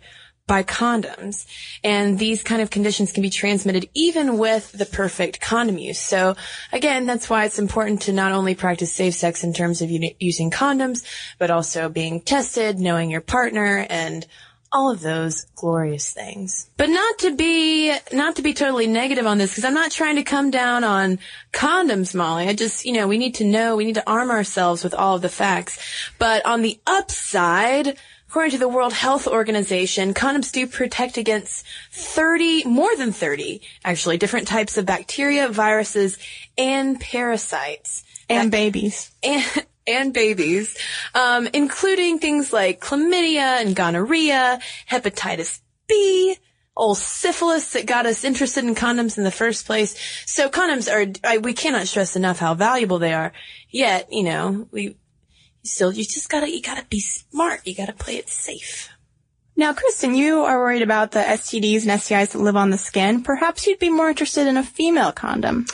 by 0.47 0.63
condoms. 0.63 1.45
And 1.83 2.19
these 2.19 2.43
kind 2.43 2.61
of 2.61 2.69
conditions 2.69 3.11
can 3.11 3.21
be 3.21 3.29
transmitted 3.29 3.89
even 3.93 4.37
with 4.37 4.71
the 4.73 4.85
perfect 4.85 5.39
condom 5.39 5.77
use. 5.77 5.99
So 5.99 6.35
again, 6.71 7.05
that's 7.05 7.29
why 7.29 7.45
it's 7.45 7.59
important 7.59 8.03
to 8.03 8.13
not 8.13 8.31
only 8.31 8.55
practice 8.55 8.91
safe 8.91 9.13
sex 9.13 9.43
in 9.43 9.53
terms 9.53 9.81
of 9.81 9.89
using 9.89 10.51
condoms, 10.51 11.05
but 11.39 11.51
also 11.51 11.89
being 11.89 12.21
tested, 12.21 12.79
knowing 12.79 13.09
your 13.09 13.21
partner, 13.21 13.85
and 13.89 14.25
all 14.73 14.91
of 14.91 15.01
those 15.01 15.45
glorious 15.55 16.09
things. 16.09 16.67
But 16.77 16.89
not 16.89 17.19
to 17.19 17.35
be, 17.35 17.95
not 18.11 18.37
to 18.37 18.41
be 18.41 18.55
totally 18.55 18.87
negative 18.87 19.27
on 19.27 19.37
this, 19.37 19.51
because 19.51 19.65
I'm 19.65 19.75
not 19.75 19.91
trying 19.91 20.15
to 20.15 20.23
come 20.23 20.49
down 20.49 20.83
on 20.83 21.19
condoms, 21.53 22.15
Molly. 22.15 22.49
I 22.49 22.53
just, 22.53 22.83
you 22.83 22.93
know, 22.93 23.07
we 23.07 23.19
need 23.19 23.35
to 23.35 23.45
know, 23.45 23.75
we 23.75 23.85
need 23.85 23.95
to 23.95 24.09
arm 24.09 24.31
ourselves 24.31 24.83
with 24.83 24.95
all 24.95 25.15
of 25.15 25.21
the 25.21 25.29
facts. 25.29 25.77
But 26.17 26.43
on 26.45 26.63
the 26.63 26.79
upside, 26.87 27.99
According 28.33 28.53
to 28.53 28.57
the 28.57 28.67
World 28.67 28.93
Health 28.93 29.27
Organization, 29.27 30.15
condoms 30.15 30.51
do 30.51 30.65
protect 30.65 31.17
against 31.17 31.67
30, 31.91 32.63
more 32.65 32.95
than 32.95 33.11
30, 33.11 33.61
actually, 33.85 34.17
different 34.17 34.47
types 34.47 34.75
of 34.75 34.87
bacteria, 34.87 35.49
viruses, 35.49 36.17
and 36.57 36.99
parasites. 36.99 38.03
And 38.27 38.49
babies. 38.49 39.11
And, 39.21 39.45
and 39.85 40.13
babies, 40.15 40.75
um, 41.13 41.47
including 41.53 42.17
things 42.17 42.51
like 42.51 42.81
chlamydia 42.81 43.61
and 43.61 43.75
gonorrhea, 43.75 44.59
hepatitis 44.89 45.59
B, 45.87 46.35
old 46.75 46.97
syphilis 46.97 47.73
that 47.73 47.85
got 47.85 48.07
us 48.07 48.23
interested 48.23 48.63
in 48.63 48.73
condoms 48.73 49.15
in 49.15 49.25
the 49.25 49.29
first 49.29 49.67
place. 49.67 49.95
So 50.25 50.49
condoms 50.49 50.91
are, 50.91 51.13
I, 51.23 51.37
we 51.37 51.53
cannot 51.53 51.85
stress 51.85 52.15
enough 52.15 52.39
how 52.39 52.55
valuable 52.55 52.97
they 52.97 53.13
are. 53.13 53.31
Yet, 53.69 54.11
you 54.11 54.23
know, 54.23 54.67
we, 54.71 54.95
still, 55.63 55.93
you 55.93 56.03
just 56.03 56.29
gotta, 56.29 56.49
you 56.49 56.61
gotta 56.61 56.85
be 56.85 56.99
smart. 56.99 57.61
You 57.65 57.75
gotta 57.75 57.93
play 57.93 58.17
it 58.17 58.29
safe. 58.29 58.89
Now, 59.55 59.73
Cristen, 59.73 60.15
you 60.15 60.43
are 60.43 60.59
worried 60.59 60.81
about 60.81 61.11
the 61.11 61.19
STDs 61.19 61.83
and 61.83 61.91
STIs 61.91 62.31
that 62.31 62.39
live 62.39 62.55
on 62.55 62.71
the 62.71 62.77
skin. 62.77 63.21
Perhaps 63.21 63.67
you'd 63.67 63.77
be 63.77 63.91
more 63.91 64.09
interested 64.09 64.47
in 64.47 64.57
a 64.57 64.63
female 64.63 65.11
condom. 65.11 65.67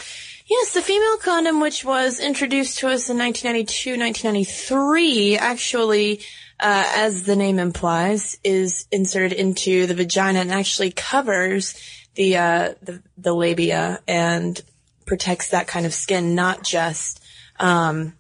Yes, 0.49 0.73
the 0.73 0.81
female 0.81 1.17
condom, 1.17 1.61
which 1.61 1.85
was 1.85 2.19
introduced 2.19 2.79
to 2.79 2.87
us 2.87 3.09
in 3.09 3.17
1992, 3.17 3.91
1993, 3.91 5.37
actually, 5.37 6.19
uh, 6.59 6.91
as 6.95 7.23
the 7.23 7.37
name 7.37 7.57
implies, 7.57 8.37
is 8.43 8.85
inserted 8.91 9.31
into 9.31 9.85
the 9.85 9.93
vagina 9.93 10.39
and 10.39 10.51
actually 10.51 10.91
covers 10.91 11.79
the, 12.15 12.35
uh, 12.35 12.73
the, 12.81 13.01
the 13.17 13.33
labia 13.33 14.01
and 14.07 14.59
protects 15.05 15.49
that 15.49 15.67
kind 15.67 15.85
of 15.85 15.93
skin, 15.93 16.35
not 16.35 16.63
just, 16.63 17.23
um, 17.59 18.13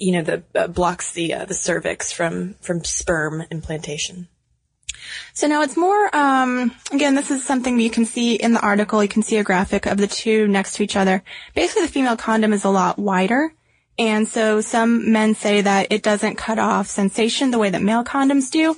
you 0.00 0.12
know, 0.12 0.22
the 0.22 0.42
uh, 0.54 0.66
blocks 0.66 1.12
the 1.12 1.34
uh, 1.34 1.44
the 1.44 1.54
cervix 1.54 2.12
from 2.12 2.54
from 2.60 2.84
sperm 2.84 3.44
implantation. 3.50 4.28
So 5.32 5.46
now 5.46 5.62
it's 5.62 5.76
more, 5.76 6.14
um, 6.16 6.74
again, 6.92 7.14
this 7.14 7.30
is 7.30 7.44
something 7.44 7.78
you 7.78 7.90
can 7.90 8.04
see 8.04 8.36
in 8.36 8.52
the 8.52 8.60
article. 8.60 9.02
You 9.02 9.08
can 9.08 9.22
see 9.22 9.36
a 9.36 9.44
graphic 9.44 9.86
of 9.86 9.98
the 9.98 10.06
two 10.06 10.48
next 10.48 10.76
to 10.76 10.82
each 10.82 10.96
other. 10.96 11.22
Basically, 11.54 11.82
the 11.82 11.92
female 11.92 12.16
condom 12.16 12.52
is 12.52 12.64
a 12.64 12.70
lot 12.70 12.98
wider. 12.98 13.52
And 13.98 14.26
so 14.26 14.60
some 14.60 15.12
men 15.12 15.34
say 15.34 15.60
that 15.60 15.92
it 15.92 16.02
doesn't 16.02 16.36
cut 16.36 16.58
off 16.58 16.88
sensation 16.88 17.50
the 17.50 17.58
way 17.58 17.70
that 17.70 17.82
male 17.82 18.04
condoms 18.04 18.50
do. 18.50 18.76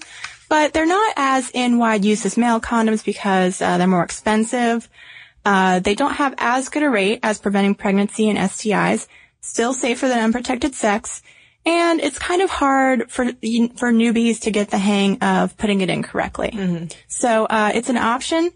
But 0.48 0.72
they're 0.72 0.86
not 0.86 1.14
as 1.16 1.50
in 1.52 1.78
wide 1.78 2.04
use 2.04 2.24
as 2.24 2.36
male 2.36 2.60
condoms 2.60 3.04
because 3.04 3.60
uh, 3.60 3.78
they're 3.78 3.86
more 3.86 4.04
expensive. 4.04 4.88
Uh, 5.44 5.80
they 5.80 5.94
don't 5.94 6.14
have 6.14 6.34
as 6.38 6.68
good 6.68 6.82
a 6.82 6.90
rate 6.90 7.20
as 7.22 7.38
preventing 7.38 7.74
pregnancy 7.74 8.28
and 8.28 8.38
STIs 8.38 9.06
still 9.46 9.72
safer 9.72 10.08
than 10.08 10.18
unprotected 10.18 10.74
sex, 10.74 11.22
and 11.64 12.00
it's 12.00 12.18
kind 12.18 12.42
of 12.42 12.50
hard 12.50 13.10
for 13.10 13.26
for 13.26 13.92
newbies 13.92 14.40
to 14.42 14.50
get 14.50 14.70
the 14.70 14.78
hang 14.78 15.18
of 15.20 15.56
putting 15.56 15.80
it 15.80 15.90
in 15.90 16.02
correctly. 16.02 16.50
Mm-hmm. 16.52 16.86
So 17.08 17.46
uh, 17.46 17.72
it's 17.74 17.88
an 17.88 17.96
option, 17.96 18.50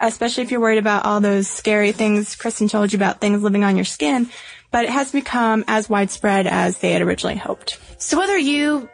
especially 0.00 0.44
if 0.44 0.50
you're 0.50 0.60
worried 0.60 0.78
about 0.78 1.04
all 1.04 1.20
those 1.20 1.48
scary 1.48 1.92
things 1.92 2.34
Cristen 2.34 2.68
told 2.68 2.92
you 2.92 2.98
about 2.98 3.20
things 3.20 3.42
living 3.42 3.64
on 3.64 3.76
your 3.76 3.84
skin. 3.84 4.28
But 4.70 4.84
it 4.84 4.90
has 4.90 5.12
become 5.12 5.64
as 5.68 5.88
widespread 5.88 6.46
as 6.46 6.78
they 6.78 6.92
had 6.92 7.00
originally 7.00 7.36
hoped. 7.36 7.78
So 7.98 8.18
whether 8.18 8.36
you 8.36 8.88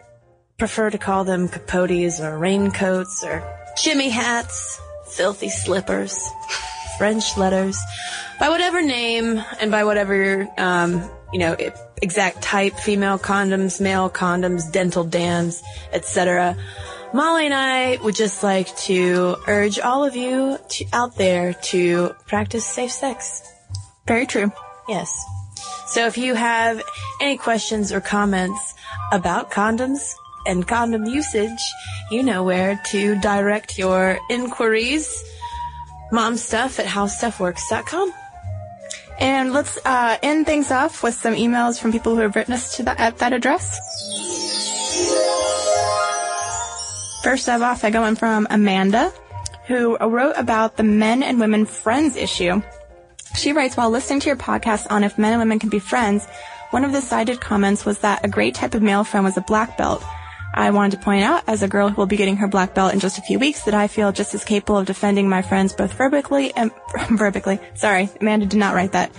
prefer 0.58 0.90
to 0.90 0.98
call 0.98 1.24
them 1.24 1.48
capotes 1.48 2.20
or 2.20 2.38
raincoats 2.38 3.24
or 3.24 3.42
jimmy 3.76 4.10
hats, 4.10 4.80
filthy 5.08 5.48
slippers, 5.48 6.28
French 6.98 7.36
letters, 7.36 7.80
by 8.38 8.48
whatever 8.48 8.82
name 8.82 9.42
and 9.60 9.70
by 9.70 9.84
whatever 9.84 10.48
um, 10.58 11.10
you 11.32 11.38
know, 11.38 11.56
exact 12.00 12.42
type, 12.42 12.74
female 12.74 13.18
condoms, 13.18 13.80
male 13.80 14.10
condoms, 14.10 14.70
dental 14.70 15.04
dams, 15.04 15.62
etc. 15.92 16.56
Molly 17.14 17.44
and 17.44 17.54
I 17.54 17.98
would 18.02 18.14
just 18.14 18.42
like 18.42 18.74
to 18.88 19.36
urge 19.46 19.78
all 19.78 20.04
of 20.04 20.16
you 20.16 20.58
to, 20.70 20.86
out 20.92 21.16
there 21.16 21.52
to 21.54 22.14
practice 22.26 22.66
safe 22.66 22.90
sex. 22.90 23.42
Very 24.06 24.26
true. 24.26 24.50
Yes. 24.88 25.12
So 25.88 26.06
if 26.06 26.16
you 26.16 26.34
have 26.34 26.82
any 27.20 27.36
questions 27.36 27.92
or 27.92 28.00
comments 28.00 28.74
about 29.12 29.50
condoms 29.50 30.14
and 30.46 30.66
condom 30.66 31.04
usage, 31.04 31.60
you 32.10 32.22
know 32.22 32.42
where 32.44 32.80
to 32.86 33.20
direct 33.20 33.78
your 33.78 34.18
inquiries. 34.30 35.22
Momstuff 36.12 36.78
at 36.78 36.86
howstuffworks.com. 36.86 38.12
And 39.22 39.52
let's 39.52 39.78
uh, 39.84 40.18
end 40.20 40.46
things 40.46 40.72
off 40.72 41.04
with 41.04 41.14
some 41.14 41.34
emails 41.34 41.80
from 41.80 41.92
people 41.92 42.16
who 42.16 42.22
have 42.22 42.34
written 42.34 42.54
us 42.54 42.76
to 42.76 42.82
the, 42.82 43.00
at 43.00 43.18
that 43.18 43.32
address. 43.32 43.78
First 47.22 47.48
off, 47.48 47.84
I 47.84 47.90
got 47.90 48.00
one 48.00 48.16
from 48.16 48.48
Amanda, 48.50 49.12
who 49.68 49.96
wrote 49.96 50.34
about 50.36 50.76
the 50.76 50.82
men 50.82 51.22
and 51.22 51.38
women 51.38 51.66
friends 51.66 52.16
issue. 52.16 52.60
She 53.36 53.52
writes, 53.52 53.76
while 53.76 53.90
listening 53.90 54.18
to 54.20 54.26
your 54.26 54.36
podcast 54.36 54.88
on 54.90 55.04
if 55.04 55.16
men 55.18 55.34
and 55.34 55.40
women 55.40 55.60
can 55.60 55.70
be 55.70 55.78
friends, 55.78 56.26
one 56.70 56.84
of 56.84 56.90
the 56.90 57.00
cited 57.00 57.40
comments 57.40 57.84
was 57.84 58.00
that 58.00 58.24
a 58.24 58.28
great 58.28 58.56
type 58.56 58.74
of 58.74 58.82
male 58.82 59.04
friend 59.04 59.24
was 59.24 59.36
a 59.36 59.42
black 59.42 59.78
belt. 59.78 60.02
I 60.54 60.70
wanted 60.70 60.98
to 60.98 61.04
point 61.04 61.24
out, 61.24 61.44
as 61.46 61.62
a 61.62 61.68
girl 61.68 61.88
who 61.88 61.96
will 61.96 62.06
be 62.06 62.16
getting 62.16 62.36
her 62.36 62.48
black 62.48 62.74
belt 62.74 62.92
in 62.92 63.00
just 63.00 63.18
a 63.18 63.22
few 63.22 63.38
weeks, 63.38 63.62
that 63.62 63.74
I 63.74 63.88
feel 63.88 64.12
just 64.12 64.34
as 64.34 64.44
capable 64.44 64.78
of 64.78 64.86
defending 64.86 65.28
my 65.28 65.42
friends 65.42 65.72
both 65.72 65.94
verbally 65.94 66.52
and 66.54 66.70
verbally. 67.10 67.58
Sorry, 67.74 68.10
Amanda 68.20 68.46
did 68.46 68.58
not 68.58 68.74
write 68.74 68.92
that. 68.92 69.12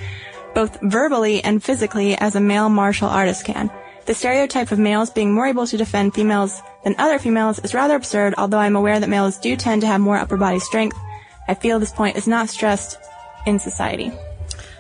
Both 0.54 0.80
verbally 0.82 1.44
and 1.44 1.64
physically 1.64 2.16
as 2.16 2.36
a 2.36 2.40
male 2.40 2.70
martial 2.70 3.08
artist 3.08 3.46
can. 3.46 3.72
The 4.06 4.14
stereotype 4.14 4.72
of 4.72 4.80
males 4.80 5.10
being 5.10 5.34
more 5.34 5.48
able 5.48 5.66
to 5.66 5.78
defend 5.78 6.14
females 6.14 6.62
than 6.84 6.96
other 6.98 7.18
females 7.20 7.60
is 7.60 7.74
rather 7.74 7.96
absurd, 7.96 8.36
although 8.38 8.60
I'm 8.60 8.76
aware 8.76 9.00
that 9.00 9.10
males 9.10 9.38
do 9.38 9.56
tend 9.56 9.82
to 9.82 9.88
have 9.88 10.02
more 10.02 10.18
upper 10.18 10.38
body 10.38 10.60
strength. 10.60 10.98
I 11.48 11.54
feel 11.56 11.80
this 11.80 11.94
point 11.94 12.18
is 12.18 12.28
not 12.28 12.50
stressed 12.50 12.98
in 13.46 13.60
society. 13.60 14.12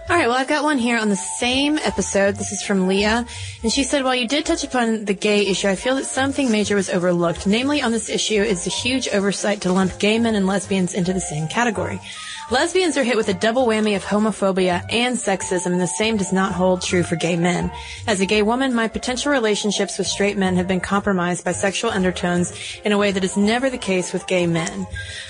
All 0.09 0.17
right, 0.17 0.27
well, 0.27 0.37
I've 0.37 0.49
got 0.49 0.65
one 0.65 0.79
here 0.79 0.97
on 0.97 1.07
the 1.07 1.15
same 1.15 1.77
episode. 1.77 2.35
This 2.35 2.51
is 2.51 2.61
from 2.61 2.87
Leah. 2.87 3.25
And 3.63 3.71
she 3.71 3.85
said, 3.85 4.03
while 4.03 4.13
you 4.13 4.27
did 4.27 4.45
touch 4.45 4.65
upon 4.65 5.05
the 5.05 5.13
gay 5.13 5.47
issue, 5.47 5.69
I 5.69 5.75
feel 5.75 5.95
that 5.95 6.05
something 6.05 6.51
major 6.51 6.75
was 6.75 6.89
overlooked. 6.89 7.47
Namely, 7.47 7.81
on 7.81 7.93
this 7.93 8.09
issue 8.09 8.41
is 8.41 8.65
the 8.65 8.69
huge 8.69 9.07
oversight 9.07 9.61
to 9.61 9.71
lump 9.71 9.97
gay 9.99 10.19
men 10.19 10.35
and 10.35 10.45
lesbians 10.45 10.93
into 10.93 11.13
the 11.13 11.21
same 11.21 11.47
category. 11.47 12.01
Lesbians 12.51 12.97
are 12.97 13.03
hit 13.05 13.15
with 13.15 13.29
a 13.29 13.33
double 13.33 13.65
whammy 13.65 13.95
of 13.95 14.03
homophobia 14.03 14.83
and 14.91 15.15
sexism, 15.15 15.67
and 15.67 15.79
the 15.79 15.87
same 15.87 16.17
does 16.17 16.33
not 16.33 16.51
hold 16.51 16.81
true 16.81 17.01
for 17.01 17.15
gay 17.15 17.37
men. 17.37 17.71
As 18.05 18.19
a 18.19 18.25
gay 18.25 18.41
woman, 18.41 18.75
my 18.75 18.89
potential 18.89 19.31
relationships 19.31 19.97
with 19.97 20.07
straight 20.07 20.37
men 20.37 20.57
have 20.57 20.67
been 20.67 20.81
compromised 20.81 21.45
by 21.45 21.53
sexual 21.53 21.91
undertones 21.91 22.51
in 22.83 22.91
a 22.91 22.97
way 22.97 23.13
that 23.13 23.23
is 23.23 23.37
never 23.37 23.69
the 23.69 23.77
case 23.77 24.11
with 24.11 24.27
gay 24.27 24.47
men. 24.47 24.85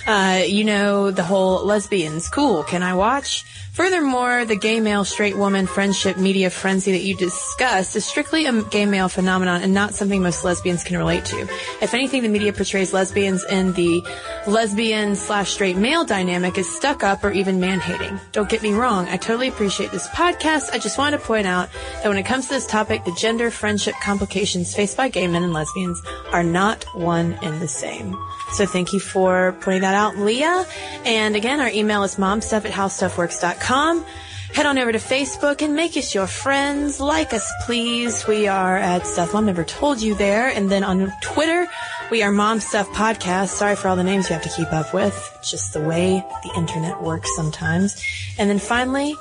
Uh, 0.07 0.41
you 0.47 0.63
know, 0.63 1.11
the 1.11 1.23
whole 1.23 1.63
lesbians, 1.63 2.27
cool, 2.27 2.63
can 2.63 2.81
I 2.81 2.95
watch? 2.95 3.45
Furthermore, 3.73 4.45
the 4.45 4.55
gay 4.55 4.79
male 4.79 5.03
straight 5.03 5.35
woman 5.35 5.65
friendship 5.65 6.15
media 6.17 6.51
frenzy 6.51 6.91
that 6.91 7.01
you 7.01 7.15
discussed 7.15 7.95
is 7.95 8.05
strictly 8.05 8.45
a 8.45 8.61
gay 8.61 8.85
male 8.85 9.09
phenomenon 9.09 9.63
and 9.63 9.73
not 9.73 9.95
something 9.95 10.21
most 10.21 10.43
lesbians 10.43 10.83
can 10.83 10.95
relate 10.95 11.25
to. 11.25 11.49
If 11.81 11.95
anything, 11.95 12.21
the 12.21 12.29
media 12.29 12.53
portrays 12.53 12.93
lesbians 12.93 13.43
in 13.45 13.73
the 13.73 14.05
lesbian 14.45 15.15
slash 15.15 15.53
straight 15.53 15.75
male 15.75 16.05
dynamic 16.05 16.55
as 16.59 16.69
stuck 16.69 17.03
up 17.03 17.23
or 17.23 17.31
even 17.31 17.59
man 17.59 17.79
hating. 17.79 18.19
Don't 18.31 18.47
get 18.47 18.61
me 18.61 18.73
wrong, 18.73 19.07
I 19.07 19.17
totally 19.17 19.47
appreciate 19.47 19.89
this 19.89 20.07
podcast. 20.09 20.69
I 20.71 20.77
just 20.77 20.99
want 20.99 21.13
to 21.13 21.19
point 21.19 21.47
out 21.47 21.69
that 22.03 22.09
when 22.09 22.19
it 22.19 22.27
comes 22.27 22.49
to 22.49 22.53
this 22.53 22.67
topic, 22.67 23.05
the 23.05 23.13
gender 23.13 23.49
friendship 23.49 23.95
complications 24.03 24.75
faced 24.75 24.97
by 24.97 25.09
gay 25.09 25.25
men 25.25 25.41
and 25.41 25.51
lesbians 25.51 25.99
are 26.31 26.43
not 26.43 26.83
one 26.93 27.39
and 27.41 27.59
the 27.59 27.67
same. 27.67 28.15
So 28.51 28.67
thank 28.67 28.93
you 28.93 28.99
for 28.99 29.57
pointing 29.61 29.81
that 29.81 29.95
out, 29.95 30.15
Leah. 30.15 30.67
And 31.05 31.35
again, 31.35 31.59
our 31.59 31.69
email 31.69 32.03
is 32.03 32.17
momstuff 32.17 32.65
at 32.65 32.71
howstuffworks.com. 32.71 33.62
Head 33.63 34.67
on 34.67 34.77
over 34.77 34.91
to 34.91 34.99
Facebook 34.99 35.63
and 35.63 35.75
make 35.75 35.97
us 35.97 36.13
your 36.13 36.27
friends. 36.27 36.99
Like 36.99 37.33
us, 37.33 37.51
please. 37.65 38.27
We 38.27 38.47
are 38.47 38.77
at 38.77 39.07
Stuff 39.07 39.33
Mom 39.33 39.47
Never 39.47 39.63
Told 39.63 40.01
You 40.01 40.13
there. 40.13 40.49
And 40.49 40.69
then 40.69 40.83
on 40.83 41.11
Twitter, 41.23 41.67
we 42.11 42.21
are 42.21 42.31
Mom 42.31 42.59
Stuff 42.59 42.87
Podcast. 42.89 43.49
Sorry 43.49 43.75
for 43.75 43.87
all 43.87 43.95
the 43.95 44.03
names 44.03 44.29
you 44.29 44.33
have 44.33 44.43
to 44.43 44.49
keep 44.49 44.71
up 44.71 44.93
with. 44.93 45.39
Just 45.43 45.73
the 45.73 45.81
way 45.81 46.23
the 46.43 46.53
internet 46.55 47.01
works 47.01 47.35
sometimes. 47.35 47.99
And 48.37 48.49
then 48.49 48.59
finally, 48.59 49.15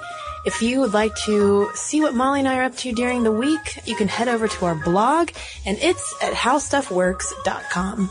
if 0.45 0.61
you 0.61 0.81
would 0.81 0.93
like 0.93 1.15
to 1.25 1.71
see 1.75 2.03
what 2.03 2.15
Molly 2.15 2.41
and 2.41 2.49
I 2.49 2.59
are 2.59 2.65
up 2.65 2.77
to 2.79 2.93
during 2.93 3.23
the 3.23 3.33
week, 3.33 3.87
you 3.87 3.95
can 3.95 4.09
head 4.09 4.29
over 4.29 4.49
to 4.49 4.65
our 4.67 4.75
blog 4.75 5.31
and 5.65 5.79
it's 5.79 6.15
at 6.21 6.35
howstuffworks.com. 6.35 8.11